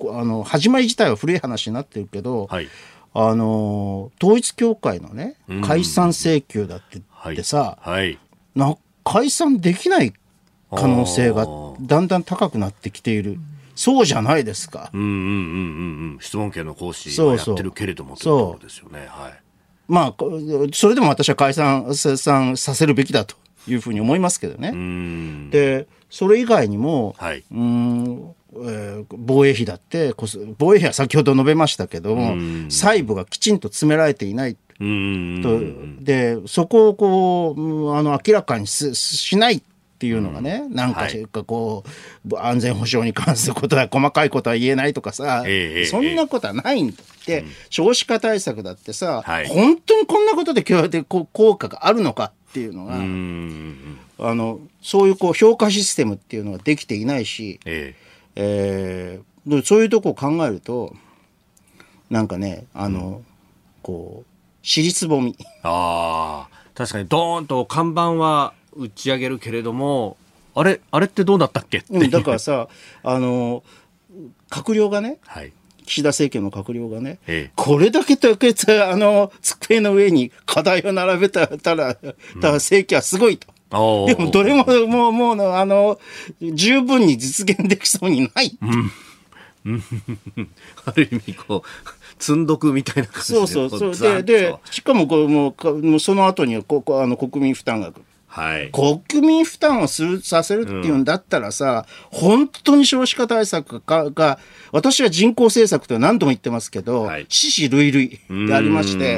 [0.00, 2.68] あの始まり自体は古い話になってるけど、はい、
[3.14, 8.18] あの、統一教会のね、解散請求だってってさ、はい、
[8.54, 10.12] な解散できない
[10.70, 11.46] 可能性が
[11.80, 13.38] だんだん高くなってきている。
[13.74, 14.90] そうじゃないですか。
[14.92, 16.18] うんうんうんうん。
[16.20, 19.06] 質問権の行使はやってるけれどもそうそうですよね。
[19.08, 19.32] はい。
[19.88, 20.14] まあ、
[20.72, 23.34] それでも私は解散させるべきだと
[23.68, 25.50] いうふうに思いますけどね。
[25.50, 30.12] で、それ以外にも、はい、うんえー、防衛費だって
[30.58, 32.34] 防衛費は先ほど述べましたけども
[32.68, 34.56] 細部がきちんと詰められていない。
[34.80, 35.60] と
[36.02, 39.62] でそこをこうあの明らかにしないっ
[40.00, 41.06] ていうのがね、うん、なんか
[41.44, 41.84] こ
[42.26, 52.96] う、はい、安全保障に関することは細かいことは言えないとかさ、えー、そんなことはないんだって、うん、少子化対策だってさ、はい、本当にこんなことで効果があるのかっていうのが、
[54.28, 60.94] あのそういうこう評価システムっていうのができていないし、えー、えー、そういうとこを考えると
[62.10, 63.24] なんかねあの、うん、
[63.82, 64.26] こう
[64.62, 65.36] 尻つぼみ。
[65.62, 70.16] あ確かにドーンと看板は打ち上げるけれども
[70.54, 72.68] あれあれってどうだったっけうん、だからさ
[73.04, 73.62] あの
[74.50, 75.52] 閣僚がね、はい、
[75.86, 81.96] 岸田政権の閣僚がね、ええ、これだけだけあの机の上に課題を並べたら、たら
[82.54, 83.48] 政権はすごいと。
[83.72, 86.00] うん、でもどれももう、もう、あの、
[86.40, 88.58] 十分に実現できそうにない。
[88.62, 89.82] うん、
[90.86, 94.22] ある意味こう積んどくみたいな感じでそうそうそう。
[94.22, 95.54] ででしかもこうも
[95.96, 98.02] うその後にここあの国民負担額
[98.32, 104.38] はい、国民負担をするさせるっていうんだったらさ、うん、本当に少子化対策がが
[104.70, 109.14] 私は人口政策と何度も言ってますけど、はい、死死類類でありまして、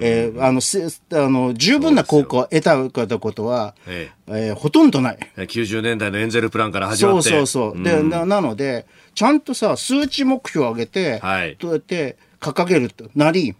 [0.00, 0.88] えー、あのせあ
[1.30, 2.76] の十分な効果を得た
[3.20, 5.18] ことは、えええー、ほとんどない。
[5.36, 7.30] 90年代のエンゼルプランから始まって。
[7.30, 7.82] そうそうそう。
[7.84, 13.54] でななので、ちゃんとさ、数値目標を上げて、はい、どうやって掲げるとなり、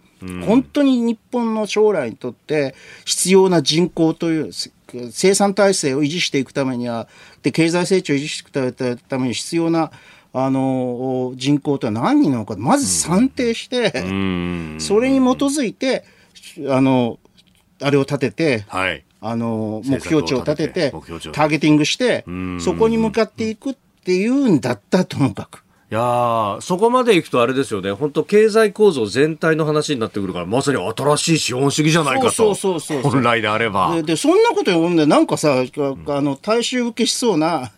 [0.45, 4.51] 本当に日本の将来にとって必要な人口という
[5.11, 7.07] 生産体制を維持していくためには、
[7.43, 9.91] で、経済成長を維持していくために必要な、
[10.33, 13.91] あの、人口とは何人なのか、まず算定して、
[14.79, 16.03] それに基づいて、
[16.69, 17.19] あの、
[17.81, 22.25] あれを立てて、はい、あの、目標値を立てて、ターゲティングして、
[22.59, 25.63] そこに向かっていくっていうんだったらともかく。
[25.89, 32.31] いやそこまでいくとあれですよね、本当経済構造全体の話になってくるから、まさに新しい資本主義じゃないかと。
[32.31, 33.95] そうそうそう本来であれば。
[33.95, 37.71] で、でそんなこと読んで、なんかさ、あの、大衆受けしそうな、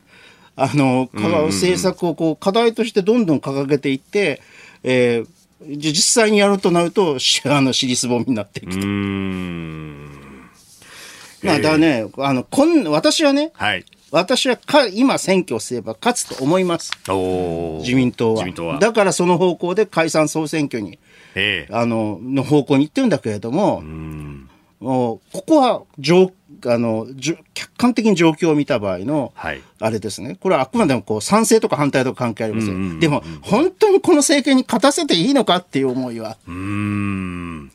[0.56, 4.42] あの、政策をこう、課題としてどんどん掲げていって、
[4.84, 8.88] えー、実際にやるとなると、 あの、尻すぼみになっていくと。
[11.44, 13.86] まあ、だね、あの、こん、私はね、はい。
[14.12, 16.92] 私はか今選挙をすれば勝つと思います。
[17.82, 18.46] 自民党は。
[18.68, 18.80] は。
[18.80, 21.00] だからその方向で解散総選挙に、
[21.72, 23.82] あの、の方向に行ってるんだけれども、
[24.80, 26.32] もうここは上
[26.66, 27.08] あの
[27.54, 32.70] 客観的に状況を見た場合の、はい、あれですね、これはあくまでもこう賛成とか反対とか関係ありません。
[32.72, 37.72] うんうんうん、でも、本当にこの政権に勝たせていいのかっていう思いは、うん。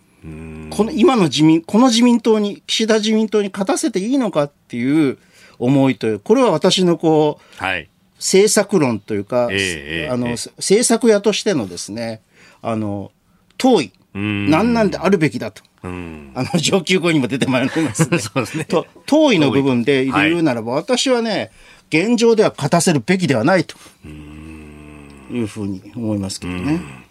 [0.71, 5.19] この今の自民、この自民党に、岸田自民党に勝たせていいのかっていう、
[5.59, 12.23] 思いという、これは私のこう、はい、政策論というか、えー、あの、えー、政策屋としてのですね、
[12.63, 13.13] あの、
[13.59, 15.63] 遠い、何なんであるべきだと。
[15.83, 18.17] あの上級語にも出てまいりますね。
[18.19, 18.65] そうですね。
[18.65, 21.51] と遠いの部分で言うならば、はい、私はね、
[21.91, 23.77] 現状では勝たせるべきではないと
[24.07, 27.04] いうふうに思いますけどね。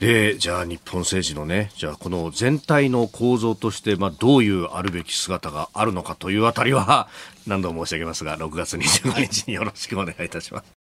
[0.00, 7.08] でじゃあ日本政治のねじゃあこの全体の構造として、まあ、どういうあるべき姿があるのかというあたりは
[7.46, 10.78] 何度も申し上げますが6月25日によろしくお願いいたします。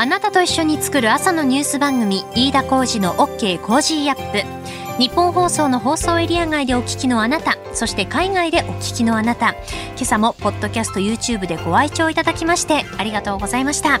[0.00, 9.50] あなたと一緒に作る朝のニュース番組飯田浩司の OK コージーアップニッポン放送の放送エリア外でお聞きのあなたそして海外でお聞きのあなた
[9.96, 14.00] 今朝もポッドキャスト YouTube でご愛聴いただきましてありがとうございました。